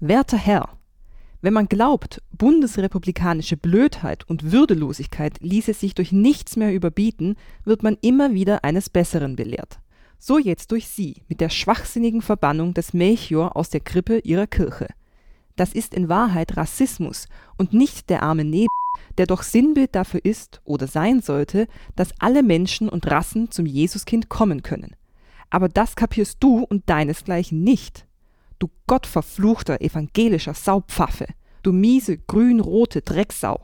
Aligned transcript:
Werter 0.00 0.36
Herr, 0.36 0.68
wenn 1.40 1.54
man 1.54 1.68
glaubt, 1.68 2.22
bundesrepublikanische 2.32 3.56
Blödheit 3.56 4.28
und 4.28 4.52
Würdelosigkeit 4.52 5.38
ließe 5.40 5.72
sich 5.72 5.94
durch 5.94 6.12
nichts 6.12 6.56
mehr 6.56 6.74
überbieten, 6.74 7.36
wird 7.64 7.82
man 7.82 7.96
immer 8.02 8.34
wieder 8.34 8.62
eines 8.62 8.90
Besseren 8.90 9.36
belehrt. 9.36 9.80
So 10.18 10.38
jetzt 10.38 10.70
durch 10.72 10.86
Sie 10.88 11.22
mit 11.28 11.40
der 11.40 11.48
schwachsinnigen 11.48 12.20
Verbannung 12.20 12.74
des 12.74 12.92
Melchior 12.92 13.56
aus 13.56 13.70
der 13.70 13.80
Krippe 13.80 14.18
Ihrer 14.18 14.46
Kirche. 14.46 14.88
Das 15.56 15.72
ist 15.72 15.94
in 15.94 16.10
Wahrheit 16.10 16.58
Rassismus 16.58 17.26
und 17.56 17.72
nicht 17.72 18.10
der 18.10 18.22
arme 18.22 18.44
Nebel, 18.44 18.68
der 19.16 19.26
doch 19.26 19.42
Sinnbild 19.42 19.94
dafür 19.94 20.22
ist 20.22 20.60
oder 20.64 20.86
sein 20.86 21.22
sollte, 21.22 21.68
dass 21.94 22.12
alle 22.18 22.42
Menschen 22.42 22.90
und 22.90 23.10
Rassen 23.10 23.50
zum 23.50 23.64
Jesuskind 23.64 24.28
kommen 24.28 24.62
können. 24.62 24.94
Aber 25.48 25.70
das 25.70 25.96
kapierst 25.96 26.36
du 26.40 26.64
und 26.64 26.90
deinesgleichen 26.90 27.62
nicht. 27.62 28.06
Du 28.58 28.70
gottverfluchter 28.86 29.82
evangelischer 29.82 30.54
Saupfaffe, 30.54 31.26
du 31.62 31.72
miese 31.72 32.16
grün-rote 32.16 33.02
Drecksau. 33.02 33.60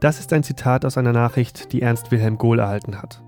Das 0.00 0.18
ist 0.18 0.32
ein 0.32 0.42
Zitat 0.42 0.84
aus 0.86 0.96
einer 0.96 1.12
Nachricht, 1.12 1.72
die 1.72 1.82
Ernst 1.82 2.10
Wilhelm 2.10 2.38
Gohl 2.38 2.58
erhalten 2.58 3.00
hat. 3.00 3.22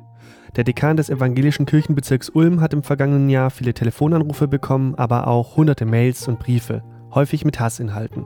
Der 0.56 0.64
Dekan 0.64 0.96
des 0.96 1.10
evangelischen 1.10 1.66
Kirchenbezirks 1.66 2.30
Ulm 2.30 2.60
hat 2.60 2.73
im 2.73 2.82
vergangenen 2.82 3.28
Jahr 3.28 3.51
viele 3.51 3.74
Telefonanrufe 3.74 4.48
bekommen, 4.48 4.95
aber 4.95 5.26
auch 5.26 5.56
hunderte 5.56 5.84
Mails 5.84 6.26
und 6.26 6.38
Briefe, 6.38 6.82
häufig 7.12 7.45
mit 7.45 7.60
Hassinhalten. 7.60 8.24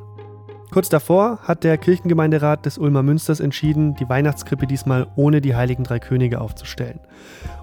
Kurz 0.70 0.90
davor 0.90 1.38
hat 1.42 1.64
der 1.64 1.78
Kirchengemeinderat 1.78 2.66
des 2.66 2.76
Ulmer 2.76 3.02
Münsters 3.02 3.40
entschieden, 3.40 3.94
die 3.94 4.08
Weihnachtskrippe 4.08 4.66
diesmal 4.66 5.06
ohne 5.16 5.40
die 5.40 5.54
heiligen 5.56 5.82
drei 5.82 5.98
Könige 5.98 6.42
aufzustellen. 6.42 7.00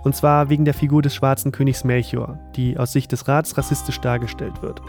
Und 0.03 0.15
zwar 0.15 0.49
wegen 0.49 0.65
der 0.65 0.73
Figur 0.73 1.03
des 1.03 1.13
schwarzen 1.13 1.51
Königs 1.51 1.83
Melchior, 1.83 2.39
die 2.55 2.77
aus 2.77 2.93
Sicht 2.93 3.11
des 3.11 3.27
Rats 3.27 3.57
rassistisch 3.57 4.01
dargestellt 4.01 4.63
wird. 4.63 4.81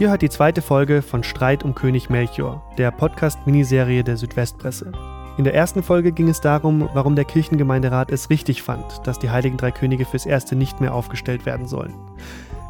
Ihr 0.00 0.10
hört 0.10 0.22
die 0.22 0.30
zweite 0.30 0.60
Folge 0.60 1.02
von 1.02 1.22
Streit 1.22 1.62
um 1.62 1.76
König 1.76 2.10
Melchior, 2.10 2.64
der 2.78 2.90
Podcast-Miniserie 2.90 4.02
der 4.02 4.16
Südwestpresse. 4.16 4.90
In 5.38 5.44
der 5.44 5.54
ersten 5.54 5.84
Folge 5.84 6.10
ging 6.10 6.28
es 6.28 6.40
darum, 6.40 6.90
warum 6.94 7.14
der 7.14 7.24
Kirchengemeinderat 7.24 8.10
es 8.10 8.28
richtig 8.28 8.62
fand, 8.62 9.06
dass 9.06 9.20
die 9.20 9.30
heiligen 9.30 9.56
drei 9.56 9.70
Könige 9.70 10.04
fürs 10.04 10.26
Erste 10.26 10.56
nicht 10.56 10.80
mehr 10.80 10.94
aufgestellt 10.94 11.46
werden 11.46 11.68
sollen. 11.68 11.94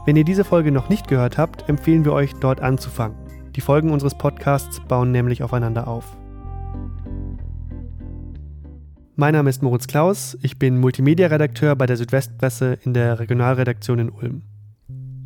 Wenn 0.04 0.16
ihr 0.16 0.24
diese 0.24 0.44
Folge 0.44 0.70
noch 0.70 0.90
nicht 0.90 1.08
gehört 1.08 1.38
habt, 1.38 1.68
empfehlen 1.68 2.04
wir 2.04 2.12
euch, 2.12 2.34
dort 2.34 2.60
anzufangen. 2.60 3.21
Die 3.54 3.60
Folgen 3.60 3.90
unseres 3.90 4.16
Podcasts 4.16 4.80
bauen 4.80 5.12
nämlich 5.12 5.42
aufeinander 5.42 5.86
auf. 5.86 6.16
Mein 9.14 9.34
Name 9.34 9.50
ist 9.50 9.62
Moritz 9.62 9.86
Klaus, 9.86 10.38
ich 10.40 10.58
bin 10.58 10.78
Multimedia-Redakteur 10.78 11.76
bei 11.76 11.84
der 11.84 11.98
Südwestpresse 11.98 12.78
in 12.82 12.94
der 12.94 13.18
Regionalredaktion 13.18 13.98
in 13.98 14.08
Ulm. 14.08 14.42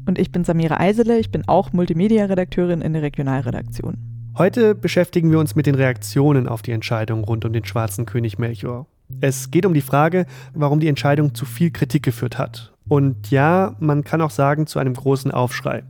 Und 0.09 0.19
ich 0.19 0.33
bin 0.33 0.43
Samira 0.43 0.81
Eisele, 0.81 1.21
ich 1.21 1.31
bin 1.31 1.47
auch 1.47 1.73
Multimedia-Redakteurin 1.73 2.81
in 2.81 2.95
der 2.95 3.03
Regionalredaktion. 3.03 3.97
Heute 4.37 4.75
beschäftigen 4.75 5.31
wir 5.31 5.39
uns 5.39 5.55
mit 5.55 5.67
den 5.67 5.77
Reaktionen 5.77 6.49
auf 6.49 6.63
die 6.63 6.73
Entscheidung 6.73 7.23
rund 7.23 7.45
um 7.45 7.53
den 7.53 7.65
schwarzen 7.65 8.07
König 8.07 8.39
Melchior. 8.39 8.87
Es 9.21 9.53
geht 9.53 9.65
um 9.67 9.73
die 9.73 9.81
Frage, 9.81 10.27
warum 10.53 10.81
die 10.81 10.89
Entscheidung 10.89 11.33
zu 11.35 11.45
viel 11.45 11.71
Kritik 11.71 12.03
geführt 12.03 12.39
hat. 12.39 12.75
Und 12.89 13.31
ja, 13.31 13.77
man 13.79 14.03
kann 14.03 14.21
auch 14.21 14.31
sagen, 14.31 14.67
zu 14.67 14.81
einem 14.81 14.95
großen 14.95 15.31
Aufschrei. 15.31 15.85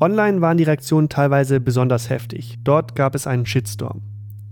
Online 0.00 0.40
waren 0.40 0.56
die 0.56 0.64
Reaktionen 0.64 1.08
teilweise 1.08 1.58
besonders 1.58 2.08
heftig. 2.08 2.58
Dort 2.62 2.94
gab 2.94 3.16
es 3.16 3.26
einen 3.26 3.46
Shitstorm. 3.46 4.02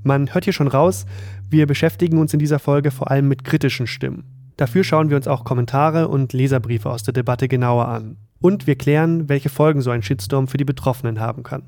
Man 0.03 0.35
hört 0.35 0.45
hier 0.45 0.53
schon 0.53 0.67
raus, 0.67 1.07
wir 1.49 1.67
beschäftigen 1.67 2.19
uns 2.19 2.33
in 2.33 2.41
dieser 2.41 2.59
Folge 2.59 2.91
vor 2.91 3.11
allem 3.11 3.29
mit 3.29 3.45
kritischen 3.45 3.87
Stimmen. 3.87 4.25
Dafür 4.57 4.83
schauen 4.83 5.09
wir 5.09 5.17
uns 5.17 5.29
auch 5.29 5.45
Kommentare 5.45 6.09
und 6.09 6.33
Leserbriefe 6.33 6.91
aus 6.91 7.05
der 7.05 7.15
Debatte 7.15 7.47
genauer 7.47 7.87
an. 7.87 8.17
Und 8.41 8.67
wir 8.67 8.77
klären, 8.77 9.29
welche 9.29 9.49
Folgen 9.49 9.83
so 9.83 9.91
ein 9.91 10.03
Shitstorm 10.03 10.49
für 10.49 10.57
die 10.57 10.65
Betroffenen 10.65 11.21
haben 11.21 11.43
kann. 11.43 11.63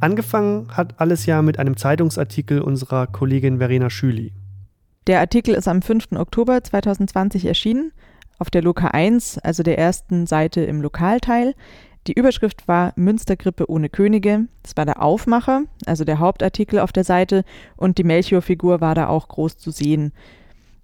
Angefangen 0.00 0.68
hat 0.70 1.00
alles 1.00 1.26
ja 1.26 1.42
mit 1.42 1.58
einem 1.58 1.76
Zeitungsartikel 1.76 2.60
unserer 2.60 3.06
Kollegin 3.06 3.58
Verena 3.58 3.90
Schüli. 3.90 4.32
Der 5.06 5.20
Artikel 5.20 5.54
ist 5.54 5.68
am 5.68 5.82
5. 5.82 6.12
Oktober 6.12 6.62
2020 6.62 7.44
erschienen, 7.46 7.92
auf 8.38 8.50
der 8.50 8.62
Loka 8.62 8.88
1, 8.88 9.38
also 9.38 9.62
der 9.62 9.78
ersten 9.78 10.26
Seite 10.26 10.60
im 10.62 10.82
Lokalteil. 10.82 11.54
Die 12.06 12.12
Überschrift 12.12 12.68
war 12.68 12.92
Münstergrippe 12.96 13.68
ohne 13.68 13.88
Könige. 13.88 14.46
Das 14.62 14.76
war 14.76 14.84
der 14.84 15.02
Aufmacher, 15.02 15.62
also 15.86 16.04
der 16.04 16.20
Hauptartikel 16.20 16.78
auf 16.78 16.92
der 16.92 17.04
Seite, 17.04 17.44
und 17.76 17.98
die 17.98 18.04
Melchior-Figur 18.04 18.80
war 18.80 18.94
da 18.94 19.08
auch 19.08 19.26
groß 19.28 19.58
zu 19.58 19.70
sehen. 19.70 20.12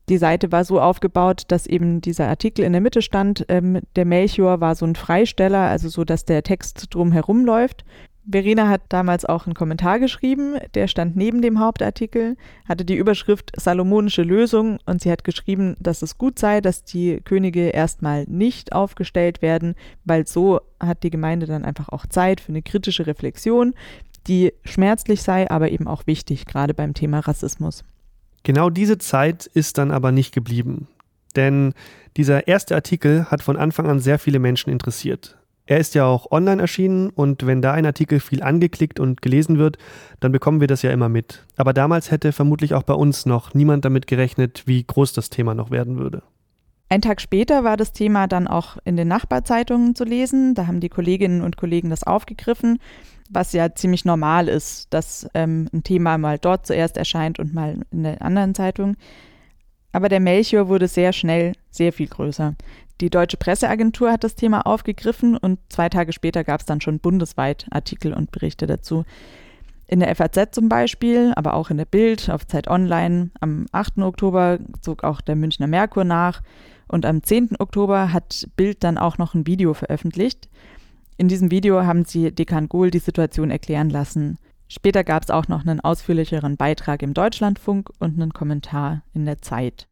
Die 0.09 0.19
Seite 0.19 0.51
war 0.51 0.65
so 0.65 0.81
aufgebaut, 0.81 1.45
dass 1.49 1.69
eben 1.69 2.01
dieser 2.01 2.27
Artikel 2.27 2.65
in 2.65 2.73
der 2.73 2.81
Mitte 2.81 3.03
stand. 3.03 3.47
Ähm, 3.49 3.81
der 3.95 4.05
Melchior 4.05 4.61
war 4.61 4.75
so 4.75 4.85
ein 4.85 4.97
Freisteller, 4.97 5.61
also 5.61 5.89
so, 5.89 6.05
dass 6.05 6.25
der 6.25 6.43
Text 6.43 6.93
drumherum 6.93 7.45
läuft. 7.45 7.85
Verena 8.31 8.69
hat 8.69 8.83
damals 8.89 9.25
auch 9.25 9.47
einen 9.47 9.55
Kommentar 9.55 9.99
geschrieben, 9.99 10.57
der 10.75 10.87
stand 10.87 11.17
neben 11.17 11.43
dem 11.43 11.59
Hauptartikel, 11.59 12.37
hatte 12.69 12.85
die 12.85 12.95
Überschrift 12.95 13.51
Salomonische 13.57 14.23
Lösung 14.23 14.79
und 14.87 15.03
sie 15.03 15.11
hat 15.11 15.25
geschrieben, 15.25 15.77
dass 15.81 16.03
es 16.03 16.19
gut 16.19 16.39
sei, 16.39 16.61
dass 16.61 16.85
die 16.85 17.21
Könige 17.25 17.71
erstmal 17.71 18.25
nicht 18.29 18.73
aufgestellt 18.73 19.43
werden, 19.43 19.75
weil 20.05 20.27
so 20.27 20.61
hat 20.79 21.03
die 21.03 21.11
Gemeinde 21.11 21.47
dann 21.47 21.65
einfach 21.65 21.89
auch 21.89 22.07
Zeit 22.07 22.41
für 22.41 22.51
eine 22.51 22.63
kritische 22.63 23.07
Reflexion, 23.07 23.75
die 24.29 24.53
schmerzlich 24.65 25.23
sei, 25.23 25.51
aber 25.51 25.71
eben 25.71 25.89
auch 25.89 26.07
wichtig, 26.07 26.47
gerade 26.47 26.75
beim 26.75 26.95
Thema 26.95 27.21
Rassismus. 27.21 27.83
Genau 28.45 28.71
diese 28.71 28.99
Zeit 28.99 29.47
ist 29.47 29.79
dann 29.79 29.91
aber 29.91 30.13
nicht 30.13 30.33
geblieben. 30.33 30.87
Denn 31.35 31.75
dieser 32.17 32.47
erste 32.47 32.75
Artikel 32.75 33.31
hat 33.31 33.43
von 33.43 33.57
Anfang 33.57 33.87
an 33.89 33.99
sehr 33.99 34.19
viele 34.19 34.39
Menschen 34.39 34.71
interessiert. 34.71 35.39
Er 35.73 35.79
ist 35.79 35.95
ja 35.95 36.05
auch 36.05 36.31
online 36.31 36.61
erschienen 36.61 37.09
und 37.09 37.47
wenn 37.47 37.63
da 37.63 37.73
ein 37.73 37.87
Artikel 37.87 38.21
viel 38.21 38.43
angeklickt 38.43 39.01
und 39.01 39.23
gelesen 39.23 39.57
wird, 39.57 39.79
dann 40.21 40.31
bekommen 40.31 40.61
wir 40.61 40.69
das 40.69 40.83
ja 40.83 40.91
immer 40.91 41.09
mit. 41.09 41.47
Aber 41.57 41.73
damals 41.73 42.11
hätte 42.11 42.33
vermutlich 42.33 42.75
auch 42.75 42.83
bei 42.83 42.93
uns 42.93 43.25
noch 43.25 43.55
niemand 43.55 43.87
damit 43.87 44.07
gerechnet, 44.07 44.65
wie 44.67 44.85
groß 44.85 45.15
das 45.15 45.31
Thema 45.31 45.55
noch 45.55 45.71
werden 45.71 45.97
würde. 45.97 46.25
Ein 46.91 47.01
Tag 47.01 47.23
später 47.23 47.65
war 47.65 47.79
das 47.79 47.95
Thema 47.95 48.27
dann 48.27 48.49
auch 48.49 48.77
in 48.85 48.99
den 48.99 49.09
Nachbarzeitungen 49.09 49.95
zu 49.95 50.05
lesen. 50.05 50.55
Da 50.55 50.67
haben 50.67 50.81
die 50.81 50.91
Kolleginnen 50.91 51.41
und 51.41 51.57
Kollegen 51.57 51.89
das 51.89 52.03
aufgegriffen, 52.03 52.79
was 53.31 53.55
ja 53.55 53.75
ziemlich 53.75 54.05
normal 54.05 54.49
ist, 54.49 54.93
dass 54.93 55.27
ähm, 55.33 55.71
ein 55.73 55.85
Thema 55.85 56.19
mal 56.19 56.39
dort 56.39 56.67
zuerst 56.67 56.99
erscheint 56.99 57.39
und 57.39 57.55
mal 57.55 57.79
in 57.91 58.03
der 58.03 58.21
anderen 58.21 58.55
Zeitung. 58.55 58.99
Aber 59.91 60.11
der 60.11 60.21
Melchior 60.21 60.69
wurde 60.69 60.87
sehr 60.87 61.15
schnell 61.15 61.53
sehr 61.71 61.95
viel 61.95 62.09
größer. 62.09 62.57
Die 63.03 63.11
Deutsche 63.11 63.37
Presseagentur 63.37 64.13
hat 64.13 64.23
das 64.23 64.37
Thema 64.37 64.65
aufgegriffen 64.65 65.37
und 65.37 65.59
zwei 65.69 65.89
Tage 65.89 66.13
später 66.13 66.45
gab 66.45 66.61
es 66.61 66.67
dann 66.67 66.81
schon 66.81 67.01
bundesweit 67.01 67.67
Artikel 67.73 68.15
und 68.15 68.31
Berichte 68.31 68.69
dazu. 68.69 69.05
In 69.89 69.99
der 69.99 70.15
FAZ 70.15 70.53
zum 70.53 70.69
Beispiel, 70.69 71.33
aber 71.35 71.55
auch 71.55 71.71
in 71.71 71.79
der 71.79 71.85
Bild, 71.85 72.31
auf 72.31 72.47
Zeit 72.47 72.69
Online. 72.69 73.33
Am 73.41 73.67
8. 73.73 73.99
Oktober 73.99 74.61
zog 74.83 75.03
auch 75.03 75.21
der 75.21 75.35
Münchner 75.35 75.67
Merkur 75.67 76.05
nach 76.05 76.43
und 76.87 77.05
am 77.05 77.25
10. 77.25 77.57
Oktober 77.59 78.13
hat 78.13 78.49
Bild 78.55 78.85
dann 78.85 78.99
auch 78.99 79.19
noch 79.19 79.35
ein 79.35 79.49
Video 79.49 79.75
veröffentlicht. 79.75 80.49
In 81.17 81.27
diesem 81.27 81.51
Video 81.51 81.85
haben 81.85 82.05
sie 82.05 82.31
Dekan 82.31 82.69
Gohl 82.69 82.93
die 82.93 83.01
Situation 83.01 83.51
erklären 83.51 83.91
lassen. 83.91 84.39
Später 84.69 85.03
gab 85.03 85.25
es 85.25 85.31
auch 85.31 85.49
noch 85.49 85.63
einen 85.67 85.81
ausführlicheren 85.81 86.57
Beitrag 86.57 87.03
im 87.03 87.15
Deutschlandfunk 87.15 87.91
und 87.99 88.15
einen 88.15 88.33
Kommentar 88.33 89.03
in 89.13 89.25
der 89.25 89.43
Zeit. 89.43 89.89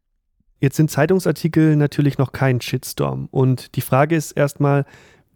Jetzt 0.61 0.77
sind 0.77 0.91
Zeitungsartikel 0.91 1.75
natürlich 1.75 2.19
noch 2.19 2.31
kein 2.31 2.61
Shitstorm. 2.61 3.27
Und 3.31 3.75
die 3.75 3.81
Frage 3.81 4.15
ist 4.15 4.31
erstmal, 4.33 4.85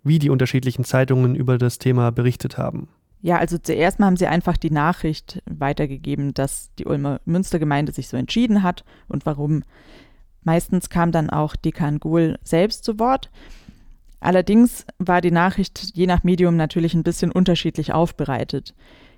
wie 0.04 0.20
die 0.20 0.30
unterschiedlichen 0.30 0.86
Zeitungen 0.86 1.36
über 1.36 1.58
das 1.58 1.80
Thema 1.80 2.12
berichtet 2.12 2.60
haben. 2.60 2.88
Ja, 3.24 3.40
also 3.40 3.58
zuerst 3.58 4.00
mal 4.00 4.06
haben 4.06 4.18
sie 4.18 4.28
einfach 4.28 4.56
die 4.56 4.70
Nachricht 4.70 5.42
weitergegeben, 5.50 6.36
dass 6.36 6.70
die 6.78 6.86
Ulmer 6.86 7.22
Münstergemeinde 7.26 7.92
sich 7.92 8.08
so 8.08 8.18
entschieden 8.18 8.62
hat 8.62 8.86
und 9.08 9.26
warum. 9.26 9.64
Meistens 10.44 10.90
kam 10.90 11.12
dann 11.12 11.32
auch 11.32 11.56
Dekan 11.56 12.00
Gohl 12.00 12.38
selbst 12.44 12.84
zu 12.84 13.00
Wort. 13.00 13.32
Allerdings 14.20 14.86
war 15.00 15.22
die 15.22 15.32
Nachricht 15.32 15.96
je 15.96 16.06
nach 16.06 16.24
Medium 16.24 16.56
natürlich 16.56 16.94
ein 16.94 17.02
bisschen 17.02 17.32
unterschiedlich 17.32 17.94
aufbereitet. 17.94 18.76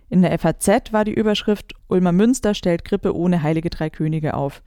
In 0.09 0.21
der 0.21 0.39
FAZ 0.39 0.93
war 0.93 1.03
die 1.03 1.13
Überschrift 1.13 1.73
Ulmer 1.89 2.13
Münster 2.13 2.53
stellt 2.53 2.85
Grippe 2.85 3.13
ohne 3.13 3.43
Heilige 3.43 3.69
Drei 3.69 3.89
Könige 3.89 4.35
auf. 4.35 4.63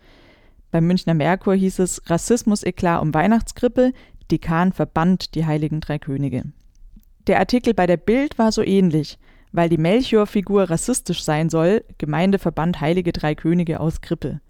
Beim 0.70 0.86
Münchner 0.86 1.14
Merkur 1.14 1.54
hieß 1.54 1.80
es 1.80 2.02
Rassismus-Eklat 2.06 3.02
um 3.02 3.12
Weihnachtskrippe, 3.12 3.92
Dekan 4.30 4.72
verbannt 4.72 5.34
die 5.34 5.44
Heiligen 5.44 5.80
Drei 5.80 5.98
Könige. 5.98 6.44
Der 7.26 7.38
Artikel 7.38 7.74
bei 7.74 7.86
der 7.86 7.96
Bild 7.96 8.38
war 8.38 8.52
so 8.52 8.62
ähnlich, 8.62 9.18
weil 9.52 9.68
die 9.68 9.78
Melchior-Figur 9.78 10.70
rassistisch 10.70 11.22
sein 11.22 11.48
soll, 11.50 11.84
Gemeinde 11.98 12.38
verbannt 12.38 12.80
Heilige 12.80 13.12
Drei 13.12 13.34
Könige 13.34 13.80
aus 13.80 14.00
Krippe. 14.00 14.40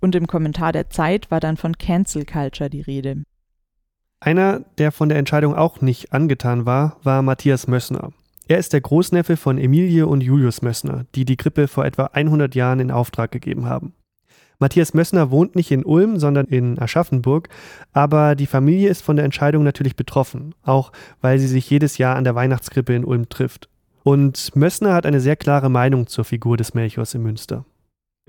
Und 0.00 0.14
im 0.14 0.26
Kommentar 0.26 0.72
der 0.72 0.90
Zeit 0.90 1.30
war 1.30 1.40
dann 1.40 1.56
von 1.56 1.78
Cancel 1.78 2.26
Culture 2.26 2.68
die 2.68 2.80
Rede. 2.82 3.22
Einer, 4.20 4.60
der 4.78 4.92
von 4.92 5.08
der 5.08 5.18
Entscheidung 5.18 5.54
auch 5.54 5.80
nicht 5.80 6.12
angetan 6.12 6.66
war, 6.66 6.98
war 7.02 7.22
Matthias 7.22 7.66
Mössner. 7.66 8.12
Er 8.48 8.58
ist 8.58 8.72
der 8.72 8.80
Großneffe 8.80 9.36
von 9.36 9.58
Emilie 9.58 10.06
und 10.06 10.20
Julius 10.20 10.62
Mössner, 10.62 11.06
die 11.14 11.24
die 11.24 11.36
Krippe 11.36 11.68
vor 11.68 11.84
etwa 11.84 12.06
100 12.06 12.54
Jahren 12.54 12.80
in 12.80 12.90
Auftrag 12.90 13.30
gegeben 13.30 13.66
haben. 13.66 13.94
Matthias 14.62 14.94
Mössner 14.94 15.32
wohnt 15.32 15.56
nicht 15.56 15.72
in 15.72 15.84
Ulm, 15.84 16.18
sondern 16.18 16.46
in 16.46 16.78
Aschaffenburg, 16.80 17.48
aber 17.92 18.36
die 18.36 18.46
Familie 18.46 18.88
ist 18.88 19.02
von 19.02 19.16
der 19.16 19.24
Entscheidung 19.24 19.64
natürlich 19.64 19.96
betroffen, 19.96 20.54
auch 20.64 20.92
weil 21.20 21.40
sie 21.40 21.48
sich 21.48 21.68
jedes 21.68 21.98
Jahr 21.98 22.14
an 22.14 22.22
der 22.22 22.36
Weihnachtskrippe 22.36 22.94
in 22.94 23.04
Ulm 23.04 23.28
trifft. 23.28 23.68
Und 24.04 24.54
Mössner 24.54 24.94
hat 24.94 25.04
eine 25.04 25.18
sehr 25.18 25.34
klare 25.34 25.68
Meinung 25.68 26.06
zur 26.06 26.24
Figur 26.24 26.56
des 26.56 26.74
Melchiors 26.74 27.12
in 27.12 27.24
Münster. 27.24 27.64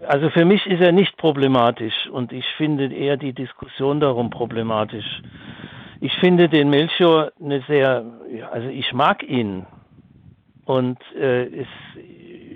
Also 0.08 0.32
für 0.32 0.44
mich 0.44 0.66
ist 0.66 0.82
er 0.82 0.92
nicht 0.92 1.18
problematisch 1.18 2.10
und 2.12 2.34
ich 2.34 2.46
finde 2.58 2.92
eher 2.92 3.16
die 3.16 3.34
Diskussion 3.34 4.00
darum 4.00 4.32
problematisch. 4.32 5.22
Ich 6.02 6.14
finde 6.16 6.50
den 6.50 6.72
Melchior 6.72 7.32
eine 7.40 7.62
sehr, 7.68 8.04
also 8.52 8.70
ich 8.70 8.92
mag 8.92 9.22
ihn 9.22 9.68
und 10.66 10.98
äh, 11.16 11.44
es, 11.44 11.68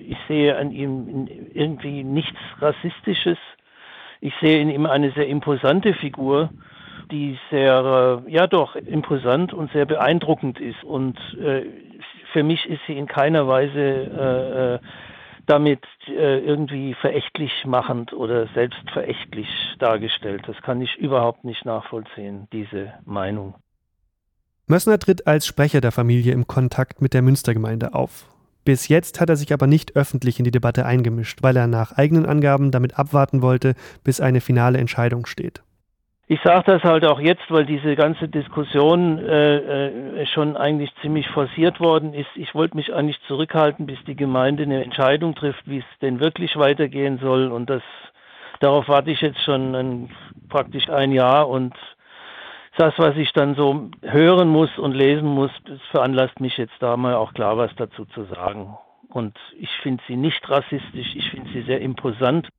ich 0.08 0.18
sehe 0.28 0.58
an 0.58 0.72
ihm 0.72 1.28
irgendwie 1.54 2.04
nichts 2.04 2.40
Rassistisches. 2.60 3.38
Ich 4.22 4.34
sehe 4.42 4.62
in 4.62 4.70
ihm 4.70 4.86
eine 4.86 5.12
sehr 5.12 5.28
imposante 5.28 5.94
Figur, 5.94 6.50
die 7.12 7.38
sehr, 7.50 8.24
äh, 8.28 8.32
ja 8.32 8.48
doch, 8.48 8.76
imposant 8.76 9.54
und 9.54 9.72
sehr 9.72 9.86
beeindruckend 9.86 10.60
ist. 10.60 10.84
Und 10.84 11.18
äh, 11.40 11.64
für 12.34 12.44
mich 12.44 12.66
ist 12.66 12.82
sie 12.88 12.98
in 12.98 13.08
keiner 13.08 13.48
Weise 13.48 13.80
äh, 13.80 14.76
äh 14.76 14.80
damit 15.48 15.80
äh, 16.08 16.40
irgendwie 16.40 16.94
verächtlich 16.94 17.52
machend 17.66 18.12
oder 18.12 18.48
selbstverächtlich 18.54 19.48
dargestellt. 19.80 20.44
Das 20.46 20.62
kann 20.62 20.82
ich 20.82 20.98
überhaupt 20.98 21.46
nicht 21.46 21.64
nachvollziehen, 21.64 22.50
diese 22.52 22.94
Meinung. 23.06 23.56
Mössner 24.68 25.00
tritt 25.00 25.26
als 25.26 25.48
Sprecher 25.48 25.80
der 25.80 25.94
Familie 25.94 26.34
im 26.34 26.48
Kontakt 26.48 27.02
mit 27.02 27.14
der 27.14 27.22
Münstergemeinde 27.22 27.94
auf. 27.94 28.28
Bis 28.68 28.90
jetzt 28.90 29.22
hat 29.22 29.30
er 29.30 29.38
sich 29.38 29.54
aber 29.54 29.66
nicht 29.66 29.96
öffentlich 29.96 30.40
in 30.40 30.44
die 30.44 30.52
Debatte 30.52 30.86
eingemischt, 30.86 31.42
weil 31.42 31.56
er 31.56 31.68
nach 31.68 31.94
eigenen 31.94 32.26
Angaben 32.26 32.70
damit 32.70 33.00
abwarten 33.00 33.42
wollte, 33.42 33.76
bis 34.04 34.20
eine 34.20 34.42
finale 34.42 34.78
Entscheidung 34.78 35.26
steht. 35.26 35.62
Ich 36.28 36.42
sage 36.44 36.74
das 36.74 36.84
halt 36.84 37.06
auch 37.06 37.22
jetzt, 37.22 37.50
weil 37.50 37.66
diese 37.66 37.96
ganze 37.96 38.28
Diskussion 38.28 39.20
äh, 39.20 39.86
äh, 39.88 40.26
schon 40.26 40.58
eigentlich 40.58 40.92
ziemlich 41.02 41.30
forciert 41.30 41.80
worden 41.80 42.14
ist. 42.14 42.28
Ich 42.36 42.54
wollte 42.56 42.76
mich 42.76 42.94
eigentlich 42.94 43.22
zurückhalten, 43.26 43.86
bis 43.86 44.00
die 44.06 44.18
Gemeinde 44.18 44.64
eine 44.64 44.84
Entscheidung 44.84 45.34
trifft, 45.34 45.66
wie 45.66 45.78
es 45.78 46.00
denn 46.02 46.20
wirklich 46.20 46.58
weitergehen 46.58 47.20
soll. 47.20 47.48
Und 47.48 47.70
das 47.70 47.84
darauf 48.60 48.90
warte 48.90 49.12
ich 49.12 49.22
jetzt 49.22 49.42
schon 49.46 49.76
ein, 49.76 50.10
praktisch 50.50 50.90
ein 50.90 51.14
Jahr 51.14 51.48
und 51.48 51.74
das, 52.78 52.94
was 52.98 53.16
ich 53.18 53.34
dann 53.34 53.56
so 53.56 53.90
hören 54.02 54.48
muss 54.48 54.78
und 54.78 54.94
lesen 54.94 55.28
muss, 55.28 55.52
das 55.66 55.80
veranlasst 55.92 56.40
mich 56.40 56.58
jetzt 56.58 56.76
da 56.80 56.96
mal 56.98 57.16
auch 57.16 57.34
klar 57.34 57.58
was 57.58 57.72
dazu 57.76 58.06
zu 58.06 58.26
sagen. 58.26 58.78
Und 59.10 59.38
ich 59.60 59.70
finde 59.82 60.04
sie 60.08 60.16
nicht 60.16 60.48
rassistisch, 60.50 61.16
ich 61.16 61.30
finde 61.32 61.50
sie 61.52 61.64
sehr 61.64 61.82
imposant. 61.82 62.50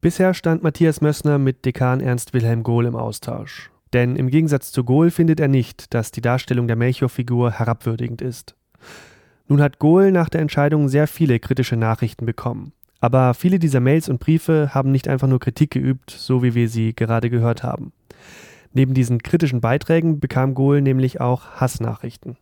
Bisher 0.00 0.34
stand 0.34 0.62
Matthias 0.62 1.00
Mössner 1.00 1.38
mit 1.38 1.64
Dekan 1.64 2.00
Ernst 2.00 2.34
Wilhelm 2.34 2.62
Gohl 2.62 2.86
im 2.86 2.94
Austausch. 2.94 3.70
Denn 3.92 4.16
im 4.16 4.28
Gegensatz 4.28 4.70
zu 4.70 4.84
Gohl 4.84 5.10
findet 5.10 5.40
er 5.40 5.48
nicht, 5.48 5.94
dass 5.94 6.10
die 6.12 6.20
Darstellung 6.20 6.66
der 6.66 6.76
Melchior-Figur 6.76 7.52
herabwürdigend 7.52 8.20
ist. 8.22 8.54
Nun 9.48 9.62
hat 9.62 9.78
Gohl 9.78 10.12
nach 10.12 10.28
der 10.28 10.42
Entscheidung 10.42 10.88
sehr 10.88 11.06
viele 11.06 11.40
kritische 11.40 11.76
Nachrichten 11.76 12.26
bekommen. 12.26 12.72
Aber 13.00 13.32
viele 13.32 13.58
dieser 13.58 13.80
Mails 13.80 14.08
und 14.08 14.20
Briefe 14.20 14.74
haben 14.74 14.92
nicht 14.92 15.08
einfach 15.08 15.28
nur 15.28 15.40
Kritik 15.40 15.70
geübt, 15.70 16.10
so 16.10 16.42
wie 16.42 16.54
wir 16.54 16.68
sie 16.68 16.94
gerade 16.94 17.30
gehört 17.30 17.62
haben. 17.62 17.92
Neben 18.72 18.94
diesen 18.94 19.22
kritischen 19.22 19.60
Beiträgen 19.60 20.20
bekam 20.20 20.54
Gohl 20.54 20.82
nämlich 20.82 21.20
auch 21.20 21.60
Hassnachrichten. 21.60 22.36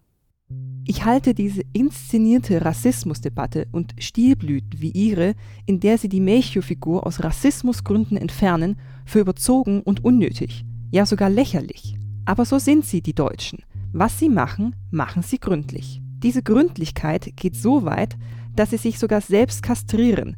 Ich 0.85 1.05
halte 1.05 1.35
diese 1.35 1.63
inszenierte 1.73 2.65
Rassismusdebatte 2.65 3.67
und 3.73 3.95
Stilblüten 3.99 4.81
wie 4.81 4.91
ihre, 4.91 5.35
in 5.67 5.81
der 5.81 5.99
sie 5.99 6.09
die 6.09 6.21
Melchior-Figur 6.21 7.05
aus 7.05 7.25
Rassismusgründen 7.25 8.17
entfernen, 8.17 8.77
für 9.05 9.19
überzogen 9.21 9.83
und 9.83 10.05
unnötig, 10.05 10.65
ja 10.91 11.05
sogar 11.05 11.31
lächerlich. 11.31 11.97
Aber 12.25 12.45
so 12.45 12.59
sind 12.59 12.85
sie, 12.85 13.03
die 13.03 13.15
Deutschen. 13.15 13.61
Was 13.93 14.19
sie 14.19 14.29
machen, 14.29 14.77
machen 14.91 15.23
sie 15.23 15.39
gründlich. 15.39 16.01
Diese 16.19 16.43
Gründlichkeit 16.43 17.37
geht 17.37 17.57
so 17.57 17.85
weit, 17.85 18.17
dass 18.55 18.71
sie 18.71 18.79
sich 18.79 18.99
sogar 18.99 19.21
selbst 19.21 19.63
kastrieren, 19.63 20.37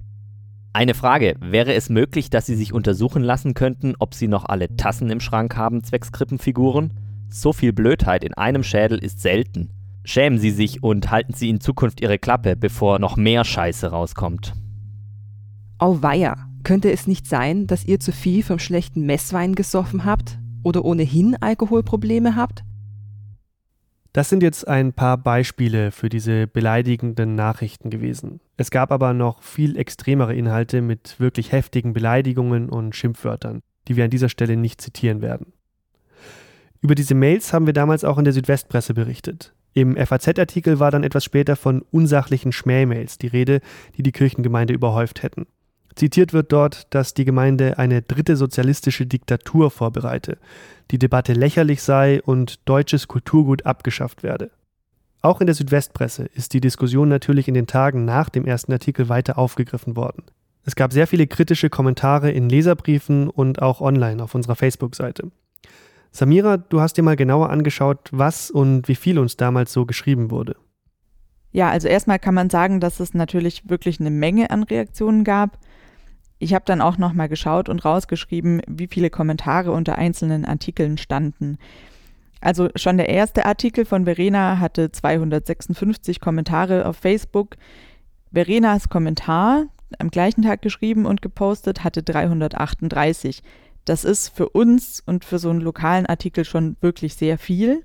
eine 0.79 0.95
Frage, 0.95 1.35
wäre 1.41 1.75
es 1.75 1.91
möglich, 1.91 2.31
dass 2.31 2.47
Sie 2.47 2.55
sich 2.55 2.73
untersuchen 2.73 3.25
lassen 3.25 3.53
könnten, 3.53 3.95
ob 3.99 4.15
Sie 4.15 4.29
noch 4.29 4.45
alle 4.45 4.77
Tassen 4.77 5.11
im 5.11 5.19
Schrank 5.19 5.57
haben, 5.57 5.83
zwecks 5.83 6.13
Krippenfiguren? 6.13 6.95
So 7.29 7.53
viel 7.53 7.73
Blödheit 7.73 8.23
in 8.23 8.33
einem 8.35 8.63
Schädel 8.63 8.97
ist 8.99 9.21
selten. 9.21 9.71
Schämen 10.05 10.39
Sie 10.39 10.53
sich 10.53 10.81
und 10.85 11.11
halten 11.11 11.33
Sie 11.33 11.51
in 11.51 11.59
Zukunft 11.61 12.01
Ihre 12.01 12.21
Klappe, 12.21 12.55
bevor 12.55 13.01
noch 13.01 13.17
mehr 13.17 13.43
Scheiße 13.43 13.89
rauskommt. 13.89 14.55
Auweia, 15.79 16.37
könnte 16.63 16.93
es 16.93 17.09
nicht 17.09 17.27
sein, 17.27 17.67
dass 17.67 17.85
ihr 17.85 17.99
zu 17.99 18.13
viel 18.13 18.45
vom 18.45 18.61
schlechten 18.61 19.05
Messwein 19.05 19.57
gesoffen 19.57 20.05
habt 20.05 20.39
oder 20.63 20.85
ohnehin 20.85 21.35
Alkoholprobleme 21.41 22.37
habt? 22.37 22.63
Das 24.13 24.29
sind 24.29 24.43
jetzt 24.43 24.67
ein 24.67 24.93
paar 24.93 25.19
Beispiele 25.19 25.91
für 25.91 26.09
diese 26.09 26.47
beleidigenden 26.47 27.35
Nachrichten 27.35 27.91
gewesen. 27.91 28.41
Es 28.57 28.71
gab 28.71 28.91
aber 28.91 29.13
noch 29.13 29.43
viel 29.43 29.77
extremere 29.77 30.35
Inhalte 30.35 30.81
mit 30.81 31.21
wirklich 31.21 31.53
heftigen 31.53 31.93
Beleidigungen 31.93 32.71
und 32.71 32.97
Schimpfwörtern, 32.97 33.63
die 33.87 33.97
wir 33.97 34.05
an 34.05 34.11
dieser 34.11 34.29
Stelle 34.29 34.57
nicht 34.57 34.81
zitieren 34.81 35.21
werden. 35.21 35.53
Über 36.81 36.95
diese 36.95 37.15
Mails 37.15 37.53
haben 37.53 37.67
wir 37.67 37.73
damals 37.73 38.05
auch 38.05 38.19
in 38.19 38.25
der 38.25 38.33
Südwestpresse 38.33 38.95
berichtet. 38.95 39.53
Im 39.75 39.97
FAZ-Artikel 39.97 40.79
war 40.81 40.91
dann 40.91 41.05
etwas 41.05 41.25
später 41.25 41.55
von 41.55 41.83
unsachlichen 41.91 42.53
Schmähmails 42.53 43.19
die 43.19 43.27
Rede, 43.27 43.61
die 43.97 44.03
die 44.03 44.13
Kirchengemeinde 44.13 44.73
überhäuft 44.73 45.23
hätten. 45.23 45.47
Zitiert 45.99 46.33
wird 46.33 46.53
dort, 46.53 46.87
dass 46.95 47.13
die 47.13 47.25
Gemeinde 47.25 47.77
eine 47.77 48.03
dritte 48.03 48.37
sozialistische 48.37 49.05
Diktatur 49.05 49.69
vorbereite, 49.69 50.39
die 50.93 50.99
Debatte 51.01 51.33
lächerlich 51.33 51.83
sei 51.83 52.23
und 52.23 52.61
deutsches 52.69 53.09
Kulturgut 53.09 53.67
abgeschafft 53.67 54.23
werde. 54.23 54.53
Auch 55.23 55.41
in 55.41 55.49
der 55.49 55.57
Südwestpresse 55.57 56.27
ist 56.35 56.55
die 56.55 56.61
Diskussion 56.61 57.09
natürlich 57.09 57.49
in 57.49 57.55
den 57.55 57.67
Tagen 57.67 58.05
nach 58.05 58.29
dem 58.29 58.45
ersten 58.45 58.73
Artikel 58.73 59.09
weiter 59.09 59.39
aufgegriffen 59.39 59.97
worden. 59.97 60.23
Es 60.65 60.77
gab 60.77 60.93
sehr 60.93 61.09
viele 61.09 61.27
kritische 61.27 61.69
Kommentare 61.69 62.31
in 62.31 62.49
Leserbriefen 62.49 63.29
und 63.29 63.61
auch 63.61 63.81
online 63.81 64.23
auf 64.23 64.37
unserer 64.37 64.55
Facebook-Seite. 64.55 65.33
Samira, 66.13 66.59
du 66.59 66.81
hast 66.81 66.97
dir 66.97 67.03
mal 67.03 67.17
genauer 67.17 67.51
angeschaut, 67.51 68.09
was 68.13 68.53
und 68.53 68.87
wie 68.87 68.95
viel 68.95 69.19
uns 69.19 69.37
damals 69.37 69.73
so 69.73 69.85
geschrieben 69.85 70.31
wurde. 70.31 70.55
Ja, 71.51 71.71
also 71.71 71.89
erstmal 71.89 72.21
kann 72.21 72.35
man 72.35 72.51
sagen, 72.51 72.79
dass 72.79 73.01
es 73.01 73.15
natürlich 73.15 73.69
wirklich 73.69 73.99
eine 73.99 74.11
Menge 74.11 74.51
an 74.53 74.63
Reaktionen 74.63 75.25
gab. 75.25 75.59
Ich 76.39 76.55
habe 76.55 76.65
dann 76.65 76.81
auch 76.81 76.99
nochmal 76.99 77.29
geschaut 77.29 77.69
und 77.69 77.85
rausgeschrieben, 77.85 78.63
wie 78.69 78.87
viele 78.87 79.11
Kommentare 79.11 79.73
unter 79.73 79.99
einzelnen 79.99 80.45
Artikeln 80.45 80.99
standen. 80.99 81.59
Also 82.41 82.69
schon 82.77 82.97
der 82.97 83.09
erste 83.09 83.47
Artikel 83.47 83.85
von 83.85 84.05
Verena 84.05 84.61
hatte 84.61 84.93
256 84.93 86.21
Kommentare 86.21 86.87
auf 86.87 86.97
Facebook. 86.97 87.57
Verenas 88.33 88.89
Kommentar, 88.89 89.67
am 89.99 90.11
gleichen 90.11 90.43
Tag 90.43 90.63
geschrieben 90.63 91.07
und 91.07 91.23
gepostet, 91.23 91.83
hatte 91.83 92.03
338. 92.03 93.43
Das 93.85 94.05
ist 94.05 94.29
für 94.29 94.51
uns 94.51 95.03
und 95.05 95.25
für 95.25 95.39
so 95.39 95.51
einen 95.51 95.61
lokalen 95.61 96.07
Artikel 96.07 96.45
schon 96.45 96.77
wirklich 96.81 97.15
sehr 97.15 97.39
viel. 97.39 97.85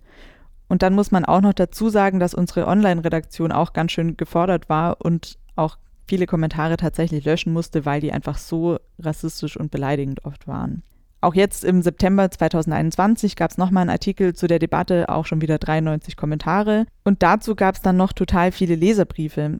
Und 0.67 0.83
dann 0.83 0.93
muss 0.93 1.11
man 1.11 1.25
auch 1.25 1.41
noch 1.41 1.53
dazu 1.53 1.89
sagen, 1.89 2.19
dass 2.19 2.33
unsere 2.33 2.67
Online-Redaktion 2.67 3.51
auch 3.51 3.73
ganz 3.73 3.91
schön 3.93 4.17
gefordert 4.17 4.69
war 4.69 4.97
und 5.01 5.37
auch 5.55 5.77
viele 6.13 6.27
Kommentare 6.27 6.77
tatsächlich 6.77 7.25
löschen 7.25 7.53
musste, 7.53 7.87
weil 7.87 7.99
die 7.99 8.11
einfach 8.11 8.37
so 8.37 8.77
rassistisch 8.99 9.57
und 9.57 9.71
beleidigend 9.71 10.25
oft 10.25 10.47
waren. 10.47 10.83
Auch 11.21 11.33
jetzt 11.33 11.63
im 11.63 11.81
September 11.81 12.29
2021 12.29 13.35
gab 13.35 13.49
es 13.49 13.57
nochmal 13.57 13.81
einen 13.81 13.89
Artikel 13.89 14.35
zu 14.35 14.45
der 14.45 14.59
Debatte, 14.59 15.09
auch 15.09 15.25
schon 15.25 15.41
wieder 15.41 15.57
93 15.57 16.15
Kommentare. 16.15 16.85
Und 17.03 17.23
dazu 17.23 17.55
gab 17.55 17.73
es 17.73 17.81
dann 17.81 17.97
noch 17.97 18.13
total 18.13 18.51
viele 18.51 18.75
Leserbriefe. 18.75 19.59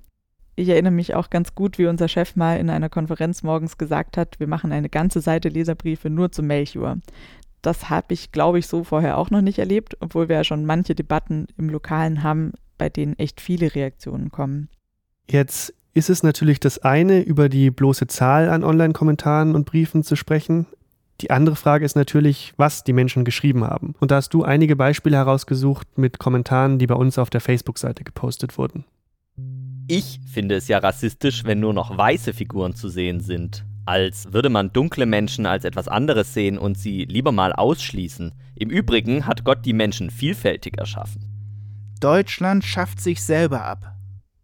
Ich 0.55 0.69
erinnere 0.69 0.93
mich 0.93 1.15
auch 1.15 1.31
ganz 1.31 1.55
gut, 1.55 1.79
wie 1.79 1.87
unser 1.87 2.07
Chef 2.07 2.35
mal 2.35 2.59
in 2.59 2.69
einer 2.69 2.89
Konferenz 2.89 3.41
morgens 3.41 3.79
gesagt 3.79 4.15
hat, 4.15 4.39
wir 4.39 4.47
machen 4.47 4.71
eine 4.71 4.89
ganze 4.89 5.21
Seite 5.21 5.49
Leserbriefe 5.49 6.11
nur 6.11 6.31
zu 6.31 6.43
Melchior. 6.43 6.97
Das 7.63 7.89
habe 7.89 8.13
ich, 8.13 8.31
glaube 8.31 8.59
ich, 8.59 8.67
so 8.67 8.83
vorher 8.83 9.17
auch 9.17 9.31
noch 9.31 9.41
nicht 9.41 9.57
erlebt, 9.57 9.97
obwohl 10.01 10.29
wir 10.29 10.35
ja 10.35 10.43
schon 10.43 10.67
manche 10.67 10.93
Debatten 10.93 11.47
im 11.57 11.69
Lokalen 11.69 12.21
haben, 12.21 12.51
bei 12.77 12.89
denen 12.89 13.17
echt 13.17 13.41
viele 13.41 13.73
Reaktionen 13.73 14.29
kommen. 14.29 14.69
Jetzt 15.27 15.73
ist 15.93 16.09
es 16.09 16.23
natürlich 16.23 16.59
das 16.59 16.79
eine, 16.79 17.21
über 17.21 17.49
die 17.49 17.69
bloße 17.69 18.07
Zahl 18.07 18.49
an 18.49 18.63
Online-Kommentaren 18.63 19.55
und 19.55 19.65
Briefen 19.65 20.03
zu 20.03 20.15
sprechen. 20.15 20.65
Die 21.21 21.29
andere 21.29 21.55
Frage 21.55 21.85
ist 21.85 21.95
natürlich, 21.95 22.53
was 22.57 22.83
die 22.83 22.93
Menschen 22.93 23.23
geschrieben 23.23 23.63
haben. 23.63 23.93
Und 23.99 24.11
da 24.11 24.15
hast 24.15 24.33
du 24.33 24.43
einige 24.43 24.75
Beispiele 24.75 25.17
herausgesucht 25.17 25.97
mit 25.97 26.17
Kommentaren, 26.17 26.79
die 26.79 26.87
bei 26.87 26.95
uns 26.95 27.17
auf 27.19 27.29
der 27.29 27.41
Facebook-Seite 27.41 28.03
gepostet 28.03 28.57
wurden. 28.57 28.85
Ich 29.87 30.19
finde 30.31 30.55
es 30.55 30.67
ja 30.67 30.79
rassistisch, 30.79 31.43
wenn 31.43 31.59
nur 31.59 31.73
noch 31.73 31.95
weiße 31.95 32.33
Figuren 32.33 32.73
zu 32.73 32.89
sehen 32.89 33.19
sind. 33.19 33.63
Als 33.85 34.31
würde 34.31 34.49
man 34.49 34.71
dunkle 34.71 35.05
Menschen 35.05 35.45
als 35.45 35.65
etwas 35.65 35.87
anderes 35.87 36.33
sehen 36.33 36.57
und 36.57 36.77
sie 36.77 37.05
lieber 37.05 37.31
mal 37.31 37.53
ausschließen. 37.53 38.33
Im 38.55 38.69
Übrigen 38.69 39.27
hat 39.27 39.43
Gott 39.43 39.65
die 39.65 39.73
Menschen 39.73 40.09
vielfältig 40.09 40.77
erschaffen. 40.77 41.25
Deutschland 41.99 42.63
schafft 42.63 43.01
sich 43.01 43.21
selber 43.21 43.63
ab. 43.63 43.95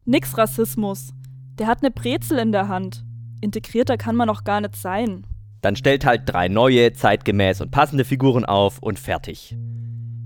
Nix 0.05 0.37
Rassismus. 0.37 1.13
Der 1.59 1.67
hat 1.67 1.83
eine 1.83 1.91
Brezel 1.91 2.39
in 2.39 2.53
der 2.53 2.69
Hand. 2.69 3.03
Integrierter 3.41 3.97
kann 3.97 4.15
man 4.15 4.29
auch 4.29 4.45
gar 4.45 4.61
nicht 4.61 4.77
sein. 4.77 5.27
Dann 5.61 5.75
stellt 5.75 6.05
halt 6.05 6.21
drei 6.25 6.47
neue, 6.47 6.93
zeitgemäß 6.93 7.59
und 7.59 7.71
passende 7.71 8.05
Figuren 8.05 8.45
auf 8.45 8.79
und 8.79 8.97
fertig. 8.97 9.57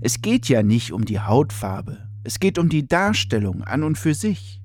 Es 0.00 0.22
geht 0.22 0.48
ja 0.48 0.62
nicht 0.62 0.92
um 0.92 1.04
die 1.04 1.18
Hautfarbe. 1.18 2.08
Es 2.22 2.38
geht 2.38 2.56
um 2.56 2.68
die 2.68 2.86
Darstellung 2.86 3.64
an 3.64 3.82
und 3.82 3.98
für 3.98 4.14
sich. 4.14 4.60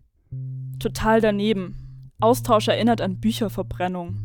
Total 0.77 1.21
daneben. 1.21 2.13
Austausch 2.19 2.67
erinnert 2.67 3.01
an 3.01 3.19
Bücherverbrennung. 3.19 4.17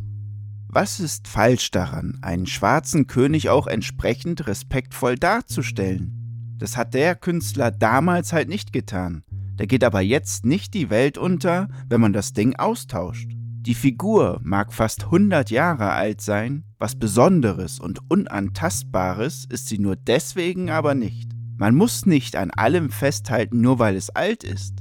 Was 0.69 1.01
ist 1.01 1.29
falsch 1.29 1.71
daran, 1.71 2.19
einen 2.21 2.47
schwarzen 2.47 3.07
König 3.07 3.49
auch 3.49 3.67
entsprechend 3.67 4.47
respektvoll 4.47 5.15
darzustellen? 5.15 6.57
Das 6.59 6.77
hat 6.77 6.93
der 6.93 7.15
Künstler 7.15 7.71
damals 7.71 8.33
halt 8.33 8.49
nicht 8.49 8.73
getan. 8.73 9.23
Da 9.57 9.67
geht 9.67 9.85
aber 9.85 10.01
jetzt 10.01 10.45
nicht 10.45 10.75
die 10.75 10.91
Welt 10.91 11.17
unter, 11.19 11.69
wenn 11.89 12.01
man 12.01 12.13
das 12.13 12.33
Ding 12.33 12.57
austauscht. 12.57 13.31
Die 13.67 13.75
Figur 13.75 14.41
mag 14.43 14.73
fast 14.73 15.05
100 15.05 15.51
Jahre 15.51 15.91
alt 15.93 16.21
sein, 16.21 16.65
was 16.79 16.99
Besonderes 16.99 17.81
und 17.81 18.01
Unantastbares 18.11 19.47
ist 19.49 19.69
sie 19.69 19.79
nur 19.79 19.97
deswegen 19.97 20.71
aber 20.71 20.95
nicht. 20.95 21.31
Man 21.57 21.75
muss 21.75 22.05
nicht 22.05 22.37
an 22.37 22.51
allem 22.51 22.91
festhalten, 22.91 23.61
nur 23.61 23.79
weil 23.79 23.97
es 23.97 24.11
alt 24.11 24.45
ist. 24.45 24.75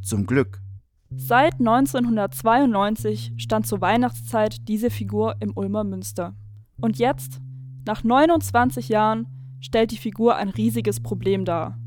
Zum 0.00 0.26
Glück. 0.26 0.62
Seit 1.10 1.54
1992 1.58 3.34
stand 3.36 3.66
zur 3.66 3.80
Weihnachtszeit 3.80 4.68
diese 4.68 4.90
Figur 4.90 5.34
im 5.40 5.52
Ulmer 5.56 5.82
Münster. 5.82 6.36
Und 6.80 6.98
jetzt, 6.98 7.40
nach 7.84 8.04
29 8.04 8.88
Jahren, 8.88 9.26
stellt 9.60 9.90
die 9.90 9.98
Figur 9.98 10.36
ein 10.36 10.48
riesiges 10.48 11.00
Problem 11.00 11.44
dar. 11.44 11.78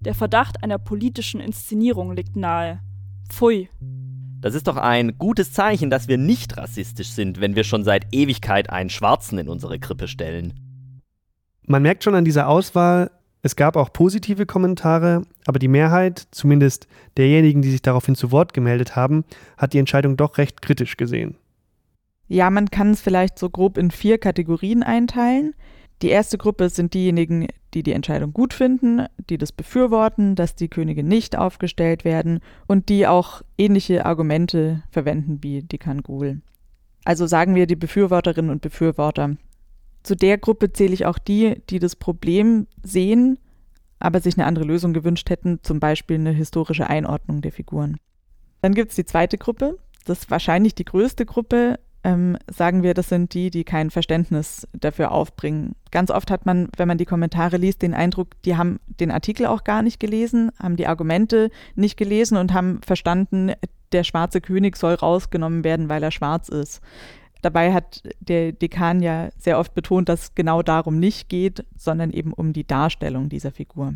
Der 0.00 0.14
Verdacht 0.14 0.62
einer 0.62 0.78
politischen 0.78 1.40
Inszenierung 1.40 2.12
liegt 2.14 2.36
nahe. 2.36 2.80
Pfui. 3.28 3.68
Das 4.40 4.54
ist 4.54 4.68
doch 4.68 4.76
ein 4.76 5.18
gutes 5.18 5.52
Zeichen, 5.52 5.90
dass 5.90 6.08
wir 6.08 6.18
nicht 6.18 6.56
rassistisch 6.56 7.08
sind, 7.08 7.40
wenn 7.40 7.56
wir 7.56 7.64
schon 7.64 7.84
seit 7.84 8.14
Ewigkeit 8.14 8.70
einen 8.70 8.90
Schwarzen 8.90 9.38
in 9.38 9.48
unsere 9.48 9.78
Krippe 9.78 10.06
stellen. 10.08 10.54
Man 11.62 11.82
merkt 11.82 12.04
schon 12.04 12.14
an 12.14 12.24
dieser 12.24 12.48
Auswahl, 12.48 13.10
es 13.42 13.56
gab 13.56 13.76
auch 13.76 13.92
positive 13.92 14.44
Kommentare, 14.44 15.22
aber 15.46 15.58
die 15.58 15.68
Mehrheit, 15.68 16.26
zumindest 16.30 16.86
derjenigen, 17.16 17.62
die 17.62 17.70
sich 17.70 17.82
daraufhin 17.82 18.14
zu 18.14 18.30
Wort 18.30 18.52
gemeldet 18.52 18.96
haben, 18.96 19.24
hat 19.56 19.72
die 19.72 19.78
Entscheidung 19.78 20.16
doch 20.16 20.38
recht 20.38 20.62
kritisch 20.62 20.96
gesehen. 20.96 21.36
Ja, 22.28 22.50
man 22.50 22.70
kann 22.70 22.90
es 22.90 23.00
vielleicht 23.00 23.38
so 23.38 23.48
grob 23.48 23.78
in 23.78 23.90
vier 23.90 24.18
Kategorien 24.18 24.82
einteilen. 24.82 25.54
Die 26.02 26.08
erste 26.08 26.36
Gruppe 26.36 26.68
sind 26.68 26.94
diejenigen, 26.94 27.48
die 27.72 27.82
die 27.82 27.92
Entscheidung 27.92 28.32
gut 28.32 28.52
finden, 28.52 29.06
die 29.30 29.38
das 29.38 29.52
befürworten, 29.52 30.34
dass 30.34 30.54
die 30.54 30.68
Könige 30.68 31.02
nicht 31.02 31.36
aufgestellt 31.36 32.04
werden 32.04 32.40
und 32.66 32.88
die 32.88 33.06
auch 33.06 33.42
ähnliche 33.56 34.04
Argumente 34.04 34.82
verwenden 34.90 35.38
wie 35.42 35.62
Dekan 35.62 36.02
Gul. 36.02 36.42
Also 37.04 37.26
sagen 37.26 37.54
wir 37.54 37.66
die 37.66 37.76
Befürworterinnen 37.76 38.50
und 38.50 38.62
Befürworter 38.62 39.36
zu 40.06 40.14
der 40.14 40.38
Gruppe 40.38 40.72
zähle 40.72 40.94
ich 40.94 41.04
auch 41.04 41.18
die, 41.18 41.60
die 41.68 41.80
das 41.80 41.96
Problem 41.96 42.68
sehen, 42.84 43.40
aber 43.98 44.20
sich 44.20 44.38
eine 44.38 44.46
andere 44.46 44.64
Lösung 44.64 44.92
gewünscht 44.92 45.28
hätten, 45.30 45.58
zum 45.64 45.80
Beispiel 45.80 46.16
eine 46.16 46.30
historische 46.30 46.88
Einordnung 46.88 47.42
der 47.42 47.50
Figuren. 47.50 47.96
Dann 48.62 48.72
gibt 48.72 48.90
es 48.90 48.96
die 48.96 49.04
zweite 49.04 49.36
Gruppe, 49.36 49.78
das 50.04 50.20
ist 50.20 50.30
wahrscheinlich 50.30 50.76
die 50.76 50.84
größte 50.84 51.26
Gruppe, 51.26 51.80
ähm, 52.06 52.38
sagen 52.48 52.84
wir, 52.84 52.94
das 52.94 53.08
sind 53.08 53.34
die, 53.34 53.50
die 53.50 53.64
kein 53.64 53.90
Verständnis 53.90 54.68
dafür 54.72 55.10
aufbringen. 55.10 55.74
Ganz 55.90 56.12
oft 56.12 56.30
hat 56.30 56.46
man, 56.46 56.68
wenn 56.76 56.86
man 56.86 56.98
die 56.98 57.04
Kommentare 57.04 57.56
liest, 57.56 57.82
den 57.82 57.94
Eindruck, 57.94 58.40
die 58.44 58.56
haben 58.56 58.78
den 58.86 59.10
Artikel 59.10 59.44
auch 59.46 59.64
gar 59.64 59.82
nicht 59.82 59.98
gelesen, 59.98 60.52
haben 60.56 60.76
die 60.76 60.86
Argumente 60.86 61.50
nicht 61.74 61.96
gelesen 61.96 62.36
und 62.36 62.54
haben 62.54 62.80
verstanden, 62.82 63.50
der 63.90 64.04
schwarze 64.04 64.40
König 64.40 64.76
soll 64.76 64.94
rausgenommen 64.94 65.64
werden, 65.64 65.88
weil 65.88 66.00
er 66.04 66.12
schwarz 66.12 66.48
ist. 66.48 66.80
Dabei 67.42 67.72
hat 67.72 68.04
der 68.20 68.52
Dekan 68.52 69.02
ja 69.02 69.30
sehr 69.36 69.58
oft 69.58 69.74
betont, 69.74 70.08
dass 70.08 70.22
es 70.22 70.34
genau 70.36 70.62
darum 70.62 71.00
nicht 71.00 71.28
geht, 71.28 71.64
sondern 71.76 72.12
eben 72.12 72.32
um 72.32 72.52
die 72.52 72.66
Darstellung 72.66 73.28
dieser 73.28 73.50
Figur. 73.50 73.94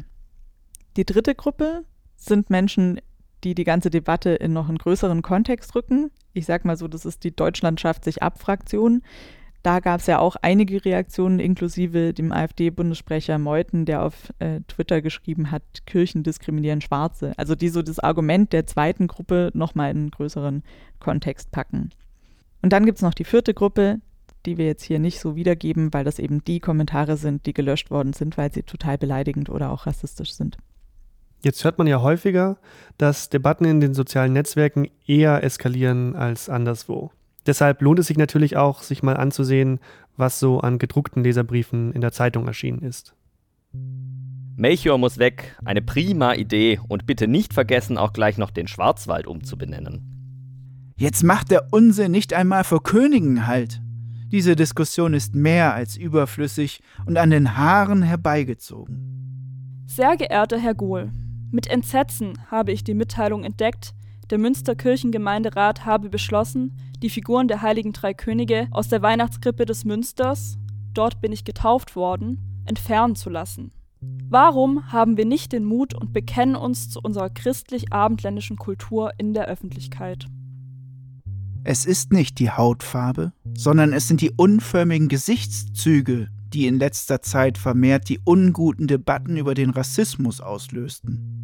Die 0.97 1.05
dritte 1.05 1.37
Gruppe 1.37 1.85
sind 2.17 2.50
Menschen, 2.50 3.00
die 3.45 3.55
die 3.55 3.65
ganze 3.65 3.91
Debatte 3.91 4.31
in 4.31 4.53
noch 4.53 4.69
einen 4.69 4.79
größeren 4.79 5.23
Kontext 5.23 5.75
rücken. 5.75 6.11
Ich 6.33 6.47
sage 6.47 6.67
mal 6.67 6.77
so, 6.77 6.89
das 6.89 7.05
ist 7.05 7.25
die 7.25 7.35
Deutschland 7.35 7.81
schafft 7.81 8.05
sich 8.05 8.23
ab 8.23 8.41
Fraktion. 8.41 9.03
Da 9.63 9.81
gab 9.81 10.01
es 10.01 10.07
ja 10.07 10.19
auch 10.19 10.37
einige 10.41 10.85
Reaktionen, 10.85 11.39
inklusive 11.39 12.15
dem 12.15 12.33
AfD-Bundessprecher 12.33 13.39
Meuthen, 13.39 13.85
der 13.85 14.03
auf 14.03 14.33
äh, 14.39 14.61
Twitter 14.69 15.03
geschrieben 15.03 15.51
hat, 15.51 15.63
Kirchen 15.85 16.23
diskriminieren 16.23 16.81
Schwarze. 16.81 17.35
Also 17.37 17.55
die 17.55 17.69
so 17.69 17.83
das 17.83 17.99
Argument 17.99 18.55
der 18.55 18.67
zweiten 18.67 19.07
Gruppe 19.07 19.51
nochmal 19.53 19.91
in 19.91 19.99
einen 19.99 20.11
größeren 20.13 20.63
Kontext 20.99 21.51
packen. 21.51 21.91
Und 22.63 22.73
dann 22.73 22.87
gibt 22.87 22.99
es 22.99 23.03
noch 23.03 23.15
die 23.15 23.25
vierte 23.25 23.53
Gruppe, 23.53 24.01
die 24.47 24.57
wir 24.57 24.67
jetzt 24.67 24.85
hier 24.85 24.99
nicht 24.99 25.21
so 25.21 25.37
wiedergeben, 25.37 25.93
weil 25.93 26.05
das 26.05 26.19
eben 26.19 26.43
die 26.45 26.61
Kommentare 26.61 27.19
sind, 27.19 27.45
die 27.45 27.53
gelöscht 27.53 27.91
worden 27.91 28.15
sind, 28.15 28.39
weil 28.39 28.53
sie 28.53 28.63
total 28.63 28.97
beleidigend 28.97 29.51
oder 29.51 29.71
auch 29.71 29.87
rassistisch 29.87 30.33
sind. 30.33 30.57
Jetzt 31.43 31.65
hört 31.65 31.79
man 31.79 31.87
ja 31.87 32.03
häufiger, 32.03 32.59
dass 32.99 33.31
Debatten 33.31 33.65
in 33.65 33.81
den 33.81 33.95
sozialen 33.95 34.33
Netzwerken 34.33 34.89
eher 35.07 35.43
eskalieren 35.43 36.15
als 36.15 36.49
anderswo. 36.49 37.11
Deshalb 37.47 37.81
lohnt 37.81 37.99
es 37.99 38.07
sich 38.07 38.19
natürlich 38.19 38.57
auch, 38.57 38.83
sich 38.83 39.03
mal 39.03 39.17
anzusehen, 39.17 39.81
was 40.17 40.39
so 40.39 40.61
an 40.61 40.79
gedruckten 40.79 41.25
Leserbriefen 41.25 41.93
in 41.93 42.03
der 42.03 42.13
Zeitung 42.13 42.47
erschienen 42.47 42.83
ist. 42.83 43.15
Melchior 44.57 44.99
muss 44.99 45.17
weg, 45.17 45.57
eine 45.65 45.81
prima 45.81 46.35
Idee 46.35 46.81
und 46.89 47.07
bitte 47.07 47.27
nicht 47.27 47.55
vergessen, 47.55 47.97
auch 47.97 48.13
gleich 48.13 48.37
noch 48.37 48.51
den 48.51 48.69
Schwarzwald 48.69 49.27
umzubenennen. 49.27 50.95
Jetzt 50.97 51.25
macht 51.25 51.51
der 51.51 51.73
Unsinn 51.73 52.13
nicht 52.13 52.35
einmal 52.35 52.65
vor 52.65 52.83
Königen 52.83 53.47
halt. 53.47 53.81
Diese 54.31 54.55
Diskussion 54.55 55.15
ist 55.15 55.35
mehr 55.35 55.73
als 55.73 55.97
überflüssig 55.97 56.83
und 57.07 57.17
an 57.17 57.31
den 57.31 57.57
Haaren 57.57 58.03
herbeigezogen. 58.03 59.85
Sehr 59.87 60.19
geehrter 60.19 60.59
Herr 60.59 60.75
Gohl, 60.75 61.11
mit 61.50 61.66
Entsetzen 61.66 62.38
habe 62.50 62.73
ich 62.73 62.85
die 62.85 62.95
Mitteilung 62.95 63.45
entdeckt, 63.45 63.95
der 64.30 64.38
Münsterkirchengemeinderat 64.38 65.85
habe 65.85 66.09
beschlossen, 66.09 66.76
die 67.02 67.11
Figuren 67.11 67.49
der 67.49 67.62
heiligen 67.62 67.92
drei 67.92 68.14
Könige 68.14 68.69
aus 68.71 68.88
der 68.88 69.02
Weihnachtskrippe 69.02 69.66
des 69.66 69.85
Münsters, 69.85 70.57
dort 70.95 71.21
bin 71.21 71.33
ich 71.33 71.45
getauft 71.45 71.97
worden, 71.97 72.62
entfernen 72.66 73.16
zu 73.16 73.30
lassen. 73.30 73.73
Warum 74.28 74.92
haben 74.92 75.16
wir 75.16 75.26
nicht 75.26 75.52
den 75.52 75.64
Mut 75.64 75.92
und 75.92 76.12
bekennen 76.12 76.57
uns 76.57 76.88
zu 76.88 77.00
unserer 77.00 77.30
christlich-abendländischen 77.30 78.57
Kultur 78.57 79.12
in 79.19 79.35
der 79.35 79.47
Öffentlichkeit? 79.47 80.26
Es 81.64 81.85
ist 81.85 82.12
nicht 82.12 82.38
die 82.38 82.50
Hautfarbe, 82.50 83.33
sondern 83.54 83.92
es 83.92 84.09
sind 84.09 84.23
die 84.23 84.30
unförmigen 84.30 85.09
Gesichtszüge, 85.09 86.28
die 86.54 86.66
in 86.66 86.78
letzter 86.78 87.21
Zeit 87.21 87.59
vermehrt 87.59 88.09
die 88.09 88.21
unguten 88.25 88.87
Debatten 88.87 89.37
über 89.37 89.54
den 89.54 89.71
Rassismus 89.71 90.40
auslösten. 90.40 91.40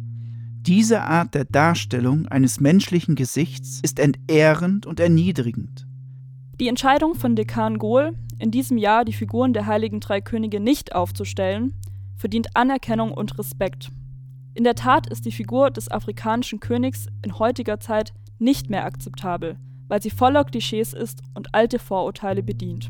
Diese 0.67 1.03
Art 1.03 1.33
der 1.33 1.45
Darstellung 1.45 2.27
eines 2.27 2.59
menschlichen 2.59 3.15
Gesichts 3.15 3.79
ist 3.83 3.99
entehrend 3.99 4.85
und 4.85 4.99
erniedrigend. 4.99 5.87
Die 6.59 6.67
Entscheidung 6.67 7.15
von 7.15 7.37
Dekan 7.37 7.77
Gohl, 7.77 8.17
in 8.37 8.51
diesem 8.51 8.77
Jahr 8.77 9.05
die 9.05 9.13
Figuren 9.13 9.53
der 9.53 9.65
Heiligen 9.65 10.01
Drei 10.01 10.19
Könige 10.19 10.59
nicht 10.59 10.93
aufzustellen, 10.93 11.73
verdient 12.17 12.49
Anerkennung 12.53 13.13
und 13.13 13.39
Respekt. 13.39 13.91
In 14.55 14.65
der 14.65 14.75
Tat 14.75 15.07
ist 15.07 15.23
die 15.23 15.31
Figur 15.31 15.71
des 15.71 15.89
afrikanischen 15.89 16.59
Königs 16.59 17.07
in 17.23 17.39
heutiger 17.39 17.79
Zeit 17.79 18.11
nicht 18.37 18.69
mehr 18.69 18.83
akzeptabel, 18.83 19.55
weil 19.87 20.01
sie 20.01 20.09
voller 20.09 20.43
Klischees 20.43 20.91
ist 20.91 21.21
und 21.33 21.55
alte 21.55 21.79
Vorurteile 21.79 22.43
bedient. 22.43 22.89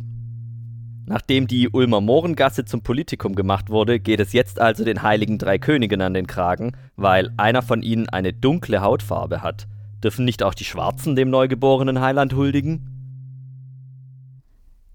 Nachdem 1.09 1.47
die 1.47 1.69
Ulmer 1.69 2.01
Mohrengasse 2.01 2.65
zum 2.65 2.81
Politikum 2.81 3.33
gemacht 3.33 3.69
wurde, 3.69 3.97
geht 3.97 4.19
es 4.19 4.33
jetzt 4.33 4.59
also 4.59 4.83
den 4.83 5.03
heiligen 5.03 5.37
drei 5.37 5.57
Königen 5.57 6.01
an 6.01 6.13
den 6.13 6.27
Kragen, 6.27 6.73
weil 6.97 7.31
einer 7.37 7.61
von 7.61 7.81
ihnen 7.81 8.09
eine 8.09 8.33
dunkle 8.33 8.81
Hautfarbe 8.81 9.41
hat. 9.41 9.67
Dürfen 10.03 10.25
nicht 10.25 10.43
auch 10.43 10.53
die 10.53 10.65
Schwarzen 10.65 11.15
dem 11.15 11.29
neugeborenen 11.29 12.01
Heiland 12.01 12.33
huldigen? 12.33 12.89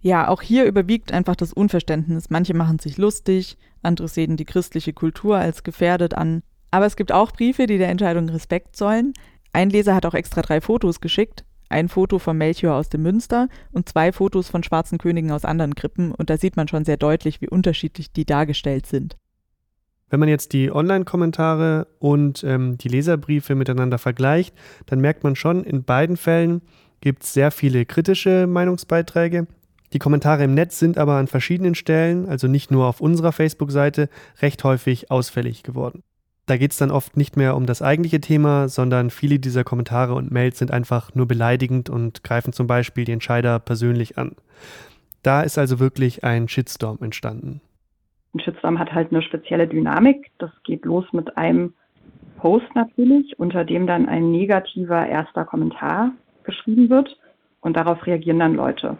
Ja, 0.02 0.28
auch 0.28 0.42
hier 0.42 0.66
überwiegt 0.66 1.12
einfach 1.12 1.34
das 1.34 1.54
Unverständnis. 1.54 2.28
Manche 2.28 2.52
machen 2.52 2.78
sich 2.78 2.98
lustig, 2.98 3.56
andere 3.82 4.08
sehen 4.08 4.36
die 4.36 4.44
christliche 4.44 4.92
Kultur 4.92 5.38
als 5.38 5.62
gefährdet 5.62 6.12
an. 6.12 6.42
Aber 6.70 6.84
es 6.84 6.96
gibt 6.96 7.10
auch 7.10 7.32
Briefe, 7.32 7.66
die 7.66 7.78
der 7.78 7.88
Entscheidung 7.88 8.28
Respekt 8.28 8.76
zollen. 8.76 9.14
Ein 9.54 9.70
Leser 9.70 9.94
hat 9.94 10.04
auch 10.04 10.14
extra 10.14 10.42
drei 10.42 10.60
Fotos 10.60 11.00
geschickt 11.00 11.46
ein 11.72 11.88
Foto 11.88 12.18
von 12.18 12.38
Melchior 12.38 12.74
aus 12.76 12.88
dem 12.88 13.02
Münster 13.02 13.48
und 13.72 13.88
zwei 13.88 14.12
Fotos 14.12 14.48
von 14.48 14.62
schwarzen 14.62 14.98
Königen 14.98 15.32
aus 15.32 15.44
anderen 15.44 15.74
Krippen 15.74 16.12
und 16.12 16.30
da 16.30 16.36
sieht 16.36 16.56
man 16.56 16.68
schon 16.68 16.84
sehr 16.84 16.96
deutlich, 16.96 17.40
wie 17.40 17.48
unterschiedlich 17.48 18.12
die 18.12 18.24
dargestellt 18.24 18.86
sind. 18.86 19.16
Wenn 20.12 20.20
man 20.20 20.28
jetzt 20.28 20.52
die 20.52 20.70
Online-Kommentare 20.70 21.86
und 21.98 22.44
ähm, 22.44 22.76
die 22.76 22.88
Leserbriefe 22.88 23.54
miteinander 23.54 23.96
vergleicht, 23.96 24.54
dann 24.84 25.00
merkt 25.00 25.24
man 25.24 25.36
schon, 25.36 25.64
in 25.64 25.84
beiden 25.84 26.18
Fällen 26.18 26.60
gibt 27.00 27.22
es 27.22 27.32
sehr 27.32 27.50
viele 27.50 27.86
kritische 27.86 28.46
Meinungsbeiträge. 28.46 29.46
Die 29.94 29.98
Kommentare 29.98 30.44
im 30.44 30.52
Netz 30.52 30.78
sind 30.78 30.98
aber 30.98 31.16
an 31.16 31.28
verschiedenen 31.28 31.74
Stellen, 31.74 32.28
also 32.28 32.46
nicht 32.46 32.70
nur 32.70 32.86
auf 32.86 33.00
unserer 33.00 33.32
Facebook-Seite, 33.32 34.10
recht 34.40 34.62
häufig 34.64 35.10
ausfällig 35.10 35.62
geworden. 35.62 36.02
Da 36.46 36.56
geht 36.56 36.72
es 36.72 36.78
dann 36.78 36.90
oft 36.90 37.16
nicht 37.16 37.36
mehr 37.36 37.56
um 37.56 37.66
das 37.66 37.82
eigentliche 37.82 38.20
Thema, 38.20 38.68
sondern 38.68 39.10
viele 39.10 39.38
dieser 39.38 39.62
Kommentare 39.62 40.14
und 40.14 40.32
Mails 40.32 40.58
sind 40.58 40.72
einfach 40.72 41.14
nur 41.14 41.26
beleidigend 41.26 41.88
und 41.88 42.24
greifen 42.24 42.52
zum 42.52 42.66
Beispiel 42.66 43.04
die 43.04 43.12
Entscheider 43.12 43.58
persönlich 43.60 44.18
an. 44.18 44.34
Da 45.22 45.42
ist 45.42 45.56
also 45.56 45.78
wirklich 45.78 46.24
ein 46.24 46.48
Shitstorm 46.48 46.98
entstanden. 47.00 47.60
Ein 48.34 48.40
Shitstorm 48.40 48.78
hat 48.78 48.92
halt 48.92 49.12
eine 49.12 49.22
spezielle 49.22 49.68
Dynamik. 49.68 50.32
Das 50.38 50.50
geht 50.64 50.84
los 50.84 51.04
mit 51.12 51.36
einem 51.36 51.74
Post 52.38 52.74
natürlich, 52.74 53.38
unter 53.38 53.64
dem 53.64 53.86
dann 53.86 54.08
ein 54.08 54.32
negativer 54.32 55.06
erster 55.06 55.44
Kommentar 55.44 56.10
geschrieben 56.42 56.90
wird 56.90 57.16
und 57.60 57.76
darauf 57.76 58.04
reagieren 58.04 58.40
dann 58.40 58.54
Leute. 58.54 58.96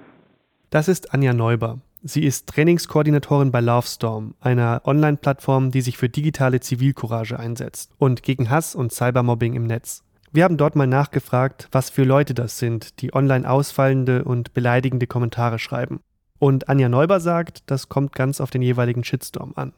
Das 0.70 0.86
ist 0.86 1.12
Anja 1.12 1.32
Neuber. 1.32 1.78
Sie 2.04 2.24
ist 2.24 2.48
Trainingskoordinatorin 2.48 3.52
bei 3.52 3.60
LoveStorm, 3.60 4.34
einer 4.40 4.82
Online-Plattform, 4.84 5.70
die 5.70 5.82
sich 5.82 5.96
für 5.96 6.08
digitale 6.08 6.58
Zivilcourage 6.58 7.38
einsetzt 7.38 7.94
und 7.96 8.24
gegen 8.24 8.50
Hass 8.50 8.74
und 8.74 8.90
Cybermobbing 8.90 9.54
im 9.54 9.68
Netz. 9.68 10.02
Wir 10.32 10.42
haben 10.42 10.56
dort 10.56 10.74
mal 10.74 10.88
nachgefragt, 10.88 11.68
was 11.70 11.90
für 11.90 12.02
Leute 12.02 12.34
das 12.34 12.58
sind, 12.58 13.00
die 13.00 13.14
online 13.14 13.48
ausfallende 13.48 14.24
und 14.24 14.52
beleidigende 14.52 15.06
Kommentare 15.06 15.60
schreiben. 15.60 16.00
Und 16.40 16.68
Anja 16.68 16.88
Neuber 16.88 17.20
sagt, 17.20 17.70
das 17.70 17.88
kommt 17.88 18.16
ganz 18.16 18.40
auf 18.40 18.50
den 18.50 18.62
jeweiligen 18.62 19.04
Shitstorm 19.04 19.52
an. 19.54 19.72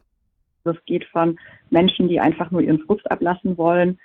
Das 0.63 0.77
geht 0.87 1.05
von 1.13 1.39
Menschen, 1.69 2.09
die 2.09 2.21
einfach 2.21 2.51
nur 2.51 2.63
ihren 2.63 2.79
Frust 2.79 3.11
ablassen 3.11 3.59
wollen, 3.59 3.99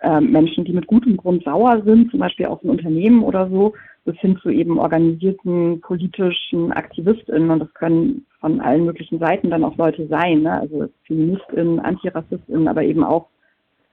äh, 0.00 0.20
Menschen, 0.20 0.64
die 0.64 0.72
mit 0.72 0.88
gutem 0.88 1.16
Grund 1.16 1.44
sauer 1.44 1.80
sind, 1.84 2.10
zum 2.10 2.18
Beispiel 2.18 2.46
auf 2.46 2.64
ein 2.64 2.70
Unternehmen 2.70 3.22
oder 3.22 3.48
so, 3.48 3.74
bis 4.04 4.16
hin 4.18 4.36
zu 4.42 4.50
eben 4.50 4.78
organisierten 4.78 5.80
politischen 5.80 6.72
AktivistInnen. 6.72 7.50
Und 7.50 7.60
das 7.60 7.74
können 7.74 8.26
von 8.40 8.60
allen 8.60 8.84
möglichen 8.84 9.18
Seiten 9.18 9.50
dann 9.50 9.64
auch 9.64 9.76
Leute 9.76 10.06
sein, 10.08 10.42
ne? 10.42 10.60
also 10.60 10.88
FeministInnen, 11.06 11.80
AntirassistInnen, 11.80 12.68
aber 12.68 12.82
eben 12.82 13.04
auch 13.04 13.28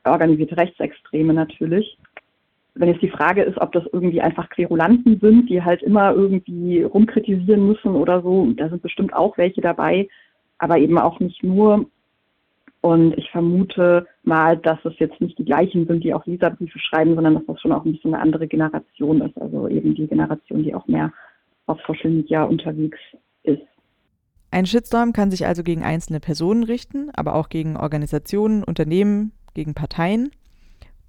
organisierte 0.06 0.58
Rechtsextreme 0.58 1.34
natürlich. 1.34 1.98
Wenn 2.75 2.89
jetzt 2.89 3.01
die 3.01 3.10
Frage 3.10 3.44
ist, 3.44 3.60
ob 3.60 3.72
das 3.74 3.84
irgendwie 3.92 4.22
einfach 4.22 4.50
Querulanten 4.50 5.20
sind, 5.20 5.50
die 5.50 5.62
halt 5.62 5.84
immer 5.84 6.13
irgendwie 6.13 6.84
rumkritisieren 6.84 7.68
müssen 7.68 7.94
oder 7.94 8.22
so, 8.22 8.51
da 8.56 8.70
sind 8.70 8.82
bestimmt 8.82 9.13
auch 9.13 9.38
welche 9.38 9.62
dabei, 9.62 10.08
aber 10.58 10.78
eben 10.78 10.98
auch 10.98 11.20
nicht 11.20 11.44
nur. 11.44 11.86
Und 12.82 13.18
ich 13.18 13.30
vermute 13.32 14.08
mal, 14.24 14.56
dass 14.58 14.80
es 14.86 14.98
jetzt 15.00 15.20
nicht 15.20 15.38
die 15.38 15.46
gleichen 15.46 15.86
sind, 15.86 16.04
die 16.04 16.14
auch 16.14 16.26
Leserbriefe 16.26 16.80
schreiben, 16.80 17.16
sondern 17.16 17.36
dass 17.36 17.46
das 17.46 17.62
schon 17.62 17.74
auch 17.74 17.84
ein 17.84 17.92
bisschen 17.92 18.14
eine 18.14 18.24
andere 18.24 18.48
Generation 18.48 19.22
ist. 19.22 19.38
Also 19.42 19.68
eben 19.68 19.96
die 19.96 20.08
Generation, 20.08 20.64
die 20.64 20.74
auch 20.74 20.88
mehr 20.88 21.12
auf 21.66 21.80
Social 21.86 22.10
Media 22.10 22.44
unterwegs 22.44 22.98
ist. 23.44 23.62
Ein 24.52 24.66
Shitstorm 24.66 25.14
kann 25.14 25.30
sich 25.30 25.46
also 25.46 25.62
gegen 25.62 25.84
einzelne 25.84 26.20
Personen 26.20 26.64
richten, 26.64 27.10
aber 27.14 27.36
auch 27.36 27.50
gegen 27.50 27.78
Organisationen, 27.78 28.64
Unternehmen, 28.64 29.34
gegen 29.54 29.74
Parteien. 29.74 30.32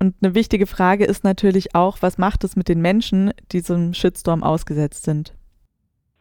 Und 0.01 0.15
eine 0.23 0.35
wichtige 0.35 0.67
Frage 0.67 1.05
ist 1.05 1.25
natürlich 1.25 1.75
auch, 1.75 1.99
was 2.01 2.19
macht 2.19 2.43
es 2.45 2.57
mit 2.57 2.69
den 2.69 2.81
Menschen, 2.81 3.33
die 3.53 3.61
so 3.61 3.75
einem 3.75 3.95
Shitstorm 3.95 4.43
ausgesetzt 4.43 5.05
sind? 5.05 5.35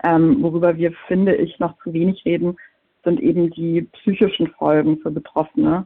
Ähm, 0.04 0.42
worüber 0.42 0.78
wir, 0.78 0.94
finde 1.08 1.36
ich, 1.36 1.60
noch 1.60 1.78
zu 1.84 1.92
wenig 1.92 2.24
reden, 2.24 2.56
sind 3.04 3.20
eben 3.20 3.50
die 3.52 3.82
psychischen 3.82 4.48
Folgen 4.48 4.98
für 4.98 5.12
Betroffene. 5.12 5.86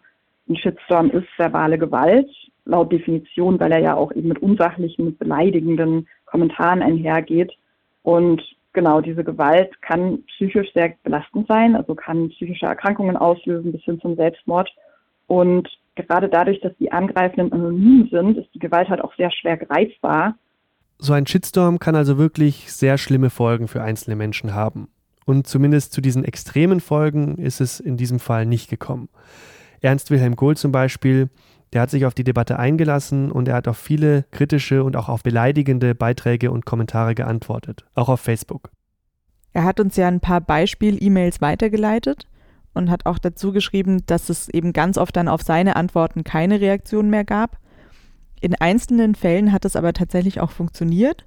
Ein 0.50 0.56
Shitstorm 0.56 1.10
ist 1.12 1.28
verbale 1.38 1.78
Gewalt, 1.78 2.30
laut 2.66 2.92
Definition, 2.92 3.60
weil 3.60 3.72
er 3.72 3.80
ja 3.80 3.96
auch 3.96 4.12
eben 4.12 4.30
mit 4.30 4.40
unsachlichen, 4.40 5.06
mit 5.06 5.20
beleidigenden 5.20 6.08
Kommentaren 6.26 6.82
einhergeht. 6.82 7.52
Und 8.02 8.42
genau, 8.74 9.02
diese 9.02 9.24
Gewalt 9.24 9.82
kann 9.82 10.24
psychisch 10.24 10.74
sehr 10.74 10.94
belastend 11.04 11.48
sein, 11.48 11.76
also 11.76 11.96
kann 11.96 12.30
psychische 12.30 12.66
Erkrankungen 12.66 13.16
auslösen 13.16 13.72
bis 13.72 13.84
hin 13.84 14.00
zum 14.02 14.16
Selbstmord. 14.16 14.70
Und 15.28 15.70
gerade 15.96 16.28
dadurch, 16.28 16.60
dass 16.62 16.76
die 16.78 16.92
Angreifenden 16.92 17.52
anonym 17.52 18.10
sind, 18.12 18.38
ist 18.38 18.54
die 18.54 18.60
Gewalt 18.60 18.90
halt 18.90 19.02
auch 19.02 19.16
sehr 19.16 19.32
schwer 19.32 19.58
greifbar. 19.58 20.36
So 20.98 21.14
ein 21.14 21.28
Shitstorm 21.28 21.80
kann 21.80 21.96
also 21.96 22.18
wirklich 22.18 22.72
sehr 22.72 22.98
schlimme 22.98 23.30
Folgen 23.30 23.68
für 23.68 23.82
einzelne 23.82 24.16
Menschen 24.16 24.54
haben. 24.54 24.90
Und 25.26 25.48
zumindest 25.48 25.94
zu 25.94 26.02
diesen 26.02 26.26
extremen 26.26 26.80
Folgen 26.80 27.38
ist 27.38 27.62
es 27.62 27.80
in 27.80 27.98
diesem 27.98 28.20
Fall 28.20 28.46
nicht 28.46 28.70
gekommen. 28.70 29.10
Ernst 29.82 30.12
Wilhelm 30.12 30.36
Gohl 30.36 30.58
zum 30.58 30.72
Beispiel, 30.72 31.30
der 31.74 31.82
hat 31.82 31.90
sich 31.90 32.06
auf 32.06 32.14
die 32.14 32.24
Debatte 32.24 32.60
eingelassen 32.60 33.32
und 33.32 33.48
er 33.48 33.56
hat 33.56 33.68
auf 33.68 33.78
viele 33.78 34.24
kritische 34.32 34.84
und 34.84 34.96
auch 34.96 35.10
auf 35.10 35.24
beleidigende 35.24 35.96
Beiträge 35.96 36.52
und 36.52 36.66
Kommentare 36.66 37.16
geantwortet, 37.16 37.86
auch 37.96 38.10
auf 38.10 38.22
Facebook. 38.22 38.72
Er 39.54 39.64
hat 39.64 39.80
uns 39.80 39.96
ja 39.96 40.08
ein 40.08 40.20
paar 40.20 40.42
Beispiel-E-Mails 40.42 41.42
weitergeleitet 41.42 42.28
und 42.74 42.90
hat 42.90 43.06
auch 43.06 43.20
dazu 43.20 43.52
geschrieben, 43.52 44.06
dass 44.06 44.30
es 44.30 44.50
eben 44.50 44.74
ganz 44.74 44.98
oft 44.98 45.16
dann 45.16 45.28
auf 45.28 45.42
seine 45.42 45.76
Antworten 45.76 46.24
keine 46.24 46.60
Reaktion 46.60 47.10
mehr 47.10 47.24
gab. 47.24 47.58
In 48.40 48.56
einzelnen 48.56 49.16
Fällen 49.16 49.52
hat 49.52 49.66
es 49.66 49.76
aber 49.76 49.94
tatsächlich 49.94 50.42
auch 50.42 50.52
funktioniert. 50.52 51.26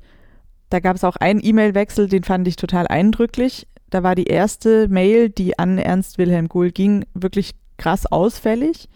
Da 0.71 0.81
gab 0.81 0.97
es 0.97 1.05
auch 1.05 1.17
einen 1.17 1.41
E-Mail-Wechsel, 1.43 2.09
den 2.09 2.25
fand 2.25 2.47
ich 2.49 2.57
total 2.57 2.87
eindrücklich. 2.89 3.69
Da 3.91 4.03
war 4.03 4.15
die 4.15 4.25
erste 4.25 4.89
Mail, 4.89 5.29
die 5.29 5.59
an 5.59 5.79
Ernst 5.79 6.19
Wilhelm 6.19 6.49
Gohl 6.49 6.71
ging, 6.71 7.05
wirklich 7.15 7.55
krass 7.77 8.07
ausfällig. 8.07 8.89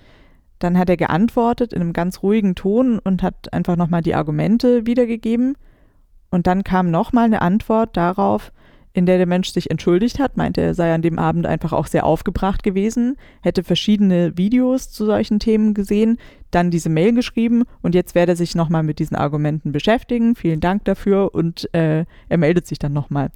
Dann 0.59 0.79
hat 0.79 0.91
er 0.91 0.97
geantwortet 0.97 1.73
in 1.73 1.81
einem 1.81 1.93
ganz 1.93 2.23
ruhigen 2.23 2.55
Ton 2.55 2.99
und 2.99 3.23
hat 3.23 3.53
einfach 3.53 3.77
nochmal 3.77 4.03
die 4.03 4.15
Argumente 4.15 4.87
wiedergegeben. 4.87 5.57
Und 6.31 6.47
dann 6.47 6.65
kam 6.65 6.91
nochmal 6.91 7.25
eine 7.25 7.43
Antwort 7.43 7.97
darauf, 7.97 8.53
in 8.93 9.07
der 9.07 9.19
der 9.19 9.27
Mensch 9.27 9.51
sich 9.51 9.71
entschuldigt 9.71 10.19
hat, 10.19 10.37
meinte, 10.37 10.61
er 10.61 10.75
sei 10.75 10.93
an 10.93 11.03
dem 11.03 11.19
Abend 11.19 11.47
einfach 11.47 11.73
auch 11.73 11.87
sehr 11.87 12.05
aufgebracht 12.05 12.63
gewesen, 12.63 13.17
hätte 13.41 13.63
verschiedene 13.63 14.37
Videos 14.37 14.91
zu 14.91 15.07
solchen 15.07 15.39
Themen 15.39 15.75
gesehen, 15.75 16.19
dann 16.51 16.73
diese 16.73 16.89
Mail 16.89 17.13
geschrieben 17.15 17.63
und 17.83 17.95
jetzt 17.95 18.17
werde 18.17 18.33
er 18.33 18.37
sich 18.37 18.57
nochmal 18.57 18.83
mit 18.83 18.99
diesen 18.99 19.17
Argumenten 19.17 19.71
beschäftigen. 19.71 20.35
Vielen 20.35 20.61
Dank 20.61 20.85
dafür 20.85 21.35
und 21.35 21.73
äh, 21.73 22.05
er 22.29 22.39
meldet 22.39 22.67
sich 22.67 22.81
dann 22.81 22.93
nochmal 22.93 23.31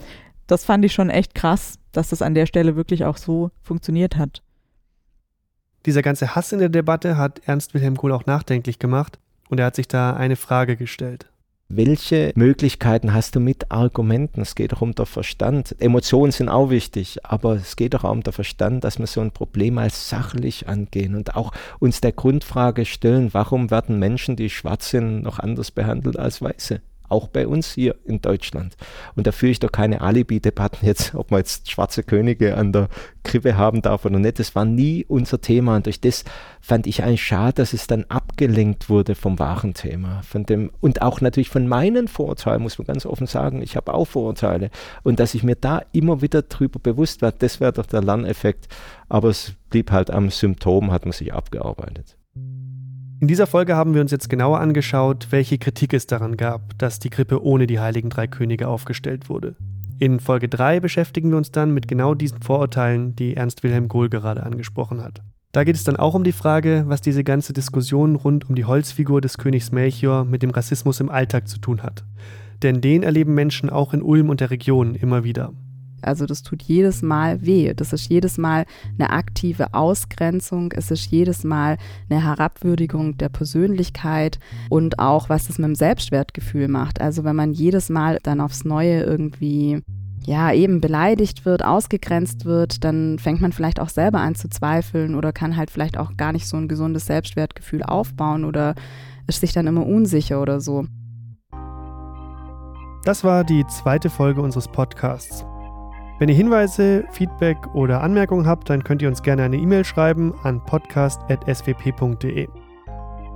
das 0.46 0.64
fand 0.64 0.84
ich 0.84 0.92
schon 0.92 1.10
echt 1.10 1.34
krass, 1.34 1.78
dass 1.92 2.10
das 2.10 2.22
an 2.22 2.34
der 2.34 2.46
Stelle 2.46 2.76
wirklich 2.76 3.04
auch 3.04 3.16
so 3.16 3.50
funktioniert 3.62 4.16
hat. 4.16 4.42
Dieser 5.86 6.02
ganze 6.02 6.34
Hass 6.34 6.52
in 6.52 6.60
der 6.60 6.70
Debatte 6.70 7.16
hat 7.16 7.42
Ernst 7.46 7.74
Wilhelm 7.74 7.96
Kohl 7.96 8.12
auch 8.12 8.26
nachdenklich 8.26 8.78
gemacht 8.78 9.18
und 9.50 9.60
er 9.60 9.66
hat 9.66 9.76
sich 9.76 9.88
da 9.88 10.14
eine 10.14 10.36
Frage 10.36 10.76
gestellt. 10.76 11.26
Welche 11.68 12.32
Möglichkeiten 12.36 13.14
hast 13.14 13.34
du 13.34 13.40
mit 13.40 13.70
Argumenten? 13.70 14.42
Es 14.42 14.54
geht 14.54 14.72
doch 14.72 14.82
um 14.82 14.94
den 14.94 15.06
Verstand. 15.06 15.74
Emotionen 15.80 16.30
sind 16.30 16.48
auch 16.50 16.68
wichtig, 16.68 17.24
aber 17.24 17.54
es 17.54 17.76
geht 17.76 17.94
doch 17.94 18.04
auch 18.04 18.12
um 18.12 18.22
den 18.22 18.34
Verstand, 18.34 18.84
dass 18.84 18.98
wir 18.98 19.06
so 19.06 19.22
ein 19.22 19.30
Problem 19.30 19.78
als 19.78 20.10
sachlich 20.10 20.68
angehen 20.68 21.14
und 21.14 21.36
auch 21.36 21.52
uns 21.78 22.00
der 22.00 22.12
Grundfrage 22.12 22.84
stellen, 22.84 23.32
warum 23.32 23.70
werden 23.70 23.98
Menschen, 23.98 24.36
die 24.36 24.50
schwarz 24.50 24.90
sind, 24.90 25.22
noch 25.22 25.38
anders 25.38 25.70
behandelt 25.70 26.18
als 26.18 26.42
Weiße? 26.42 26.80
Auch 27.08 27.28
bei 27.28 27.46
uns 27.46 27.72
hier 27.72 27.96
in 28.04 28.20
Deutschland. 28.20 28.76
Und 29.14 29.26
da 29.26 29.32
führe 29.32 29.52
ich 29.52 29.60
doch 29.60 29.72
keine 29.72 30.00
Alibi-Debatten 30.00 30.86
jetzt, 30.86 31.14
ob 31.14 31.30
man 31.30 31.38
jetzt 31.38 31.70
schwarze 31.70 32.02
Könige 32.02 32.56
an 32.56 32.72
der 32.72 32.88
Krippe 33.22 33.56
haben 33.56 33.82
darf 33.82 34.04
oder 34.04 34.18
nicht. 34.18 34.38
Das 34.38 34.54
war 34.54 34.64
nie 34.64 35.04
unser 35.06 35.40
Thema. 35.40 35.76
Und 35.76 35.86
durch 35.86 36.00
das 36.00 36.24
fand 36.60 36.86
ich 36.86 37.02
eigentlich 37.02 37.24
schade, 37.24 37.54
dass 37.54 37.72
es 37.72 37.86
dann 37.86 38.04
abgelenkt 38.08 38.88
wurde 38.88 39.14
vom 39.14 39.38
wahren 39.38 39.74
Thema. 39.74 40.22
Von 40.22 40.44
dem, 40.44 40.70
und 40.80 41.02
auch 41.02 41.20
natürlich 41.20 41.50
von 41.50 41.68
meinen 41.68 42.08
Vorurteilen, 42.08 42.62
muss 42.62 42.78
man 42.78 42.86
ganz 42.86 43.06
offen 43.06 43.26
sagen. 43.26 43.62
Ich 43.62 43.76
habe 43.76 43.92
auch 43.92 44.06
Vorurteile. 44.06 44.70
Und 45.02 45.20
dass 45.20 45.34
ich 45.34 45.42
mir 45.42 45.56
da 45.56 45.82
immer 45.92 46.22
wieder 46.22 46.42
drüber 46.42 46.78
bewusst 46.80 47.22
war, 47.22 47.32
das 47.32 47.60
wäre 47.60 47.72
doch 47.72 47.86
der 47.86 48.02
Lerneffekt. 48.02 48.68
Aber 49.08 49.28
es 49.28 49.54
blieb 49.70 49.90
halt 49.90 50.10
am 50.10 50.30
Symptom, 50.30 50.90
hat 50.90 51.04
man 51.04 51.12
sich 51.12 51.32
abgearbeitet. 51.32 52.16
In 53.20 53.28
dieser 53.28 53.46
Folge 53.46 53.76
haben 53.76 53.94
wir 53.94 54.00
uns 54.00 54.10
jetzt 54.10 54.28
genauer 54.28 54.60
angeschaut, 54.60 55.28
welche 55.30 55.56
Kritik 55.56 55.94
es 55.94 56.06
daran 56.06 56.36
gab, 56.36 56.76
dass 56.78 56.98
die 56.98 57.10
Krippe 57.10 57.42
ohne 57.42 57.66
die 57.66 57.78
Heiligen 57.78 58.10
Drei 58.10 58.26
Könige 58.26 58.68
aufgestellt 58.68 59.28
wurde. 59.28 59.56
In 59.98 60.18
Folge 60.18 60.48
3 60.48 60.80
beschäftigen 60.80 61.30
wir 61.30 61.36
uns 61.36 61.52
dann 61.52 61.72
mit 61.72 61.86
genau 61.86 62.14
diesen 62.14 62.42
Vorurteilen, 62.42 63.14
die 63.14 63.36
Ernst 63.36 63.62
Wilhelm 63.62 63.88
Gohl 63.88 64.08
gerade 64.08 64.42
angesprochen 64.42 65.02
hat. 65.02 65.22
Da 65.52 65.62
geht 65.62 65.76
es 65.76 65.84
dann 65.84 65.96
auch 65.96 66.14
um 66.14 66.24
die 66.24 66.32
Frage, 66.32 66.84
was 66.88 67.00
diese 67.00 67.22
ganze 67.22 67.52
Diskussion 67.52 68.16
rund 68.16 68.50
um 68.50 68.56
die 68.56 68.64
Holzfigur 68.64 69.20
des 69.20 69.38
Königs 69.38 69.70
Melchior 69.70 70.24
mit 70.24 70.42
dem 70.42 70.50
Rassismus 70.50 70.98
im 70.98 71.08
Alltag 71.08 71.46
zu 71.46 71.58
tun 71.58 71.84
hat. 71.84 72.04
Denn 72.64 72.80
den 72.80 73.04
erleben 73.04 73.34
Menschen 73.34 73.70
auch 73.70 73.94
in 73.94 74.02
Ulm 74.02 74.30
und 74.30 74.40
der 74.40 74.50
Region 74.50 74.96
immer 74.96 75.22
wieder. 75.22 75.52
Also 76.06 76.26
das 76.26 76.42
tut 76.42 76.62
jedes 76.62 77.02
Mal 77.02 77.44
weh. 77.44 77.72
Das 77.74 77.92
ist 77.92 78.08
jedes 78.08 78.38
Mal 78.38 78.66
eine 78.98 79.10
aktive 79.10 79.74
Ausgrenzung. 79.74 80.72
Es 80.72 80.90
ist 80.90 81.06
jedes 81.10 81.44
Mal 81.44 81.78
eine 82.08 82.22
Herabwürdigung 82.22 83.16
der 83.18 83.28
Persönlichkeit 83.28 84.38
und 84.70 84.98
auch, 84.98 85.28
was 85.28 85.46
das 85.46 85.58
mit 85.58 85.66
dem 85.66 85.74
Selbstwertgefühl 85.74 86.68
macht. 86.68 87.00
Also 87.00 87.24
wenn 87.24 87.36
man 87.36 87.52
jedes 87.52 87.88
Mal 87.88 88.18
dann 88.22 88.40
aufs 88.40 88.64
Neue 88.64 89.02
irgendwie 89.02 89.82
ja, 90.26 90.52
eben 90.52 90.80
beleidigt 90.80 91.44
wird, 91.44 91.64
ausgegrenzt 91.64 92.44
wird, 92.44 92.82
dann 92.82 93.18
fängt 93.18 93.40
man 93.40 93.52
vielleicht 93.52 93.78
auch 93.78 93.90
selber 93.90 94.20
an 94.20 94.34
zu 94.34 94.48
zweifeln 94.48 95.14
oder 95.14 95.32
kann 95.32 95.56
halt 95.56 95.70
vielleicht 95.70 95.98
auch 95.98 96.16
gar 96.16 96.32
nicht 96.32 96.48
so 96.48 96.56
ein 96.56 96.68
gesundes 96.68 97.06
Selbstwertgefühl 97.06 97.82
aufbauen 97.82 98.44
oder 98.44 98.74
ist 99.26 99.40
sich 99.40 99.52
dann 99.52 99.66
immer 99.66 99.86
unsicher 99.86 100.40
oder 100.40 100.60
so. 100.60 100.86
Das 103.04 103.22
war 103.22 103.44
die 103.44 103.66
zweite 103.66 104.08
Folge 104.08 104.40
unseres 104.40 104.66
Podcasts. 104.66 105.44
Wenn 106.18 106.28
ihr 106.28 106.36
Hinweise, 106.36 107.04
Feedback 107.10 107.58
oder 107.74 108.00
Anmerkungen 108.00 108.46
habt, 108.46 108.70
dann 108.70 108.84
könnt 108.84 109.02
ihr 109.02 109.08
uns 109.08 109.22
gerne 109.22 109.42
eine 109.42 109.56
E-Mail 109.56 109.84
schreiben 109.84 110.32
an 110.44 110.64
podcast.swp.de. 110.64 112.48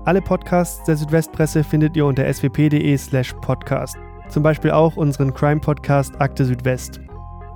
Alle 0.05 0.23
Podcasts 0.23 0.85
der 0.85 0.97
Südwestpresse 0.97 1.65
findet 1.65 1.97
ihr 1.97 2.07
unter 2.07 2.33
swp.de/slash 2.33 3.35
podcast. 3.41 3.97
Zum 4.29 4.43
Beispiel 4.43 4.71
auch 4.71 4.97
unseren 4.97 5.35
Crime-Podcast 5.35 6.21
Akte 6.21 6.45
Südwest. 6.45 7.01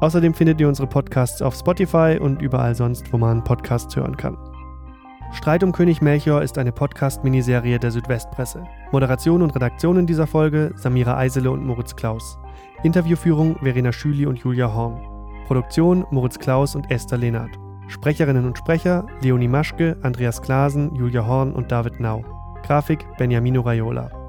Außerdem 0.00 0.34
findet 0.34 0.60
ihr 0.60 0.66
unsere 0.66 0.88
Podcasts 0.88 1.40
auf 1.40 1.54
Spotify 1.54 2.18
und 2.20 2.42
überall 2.42 2.74
sonst, 2.74 3.12
wo 3.12 3.18
man 3.18 3.44
Podcasts 3.44 3.94
hören 3.94 4.16
kann. 4.16 4.36
Streit 5.32 5.62
um 5.62 5.70
König 5.70 6.02
Melchior 6.02 6.42
ist 6.42 6.58
eine 6.58 6.72
Podcast-Miniserie 6.72 7.78
der 7.78 7.92
Südwestpresse. 7.92 8.64
Moderation 8.90 9.40
und 9.40 9.54
Redaktion 9.54 9.98
in 9.98 10.06
dieser 10.06 10.26
Folge 10.26 10.72
Samira 10.74 11.16
Eisele 11.16 11.50
und 11.50 11.64
Moritz 11.64 11.94
Klaus. 11.94 12.38
Interviewführung 12.82 13.56
Verena 13.62 13.92
Schüli 13.92 14.26
und 14.26 14.40
Julia 14.40 14.74
Horn. 14.74 15.11
Produktion 15.46 16.06
Moritz 16.10 16.38
Klaus 16.38 16.74
und 16.74 16.90
Esther 16.90 17.18
Lehnert. 17.18 17.58
Sprecherinnen 17.88 18.46
und 18.46 18.56
Sprecher 18.56 19.06
Leonie 19.20 19.48
Maschke, 19.48 19.96
Andreas 20.02 20.40
Klasen, 20.40 20.94
Julia 20.94 21.26
Horn 21.26 21.52
und 21.52 21.70
David 21.70 22.00
Nau. 22.00 22.24
Grafik 22.62 23.06
Benjamino 23.18 23.60
Raiola. 23.60 24.21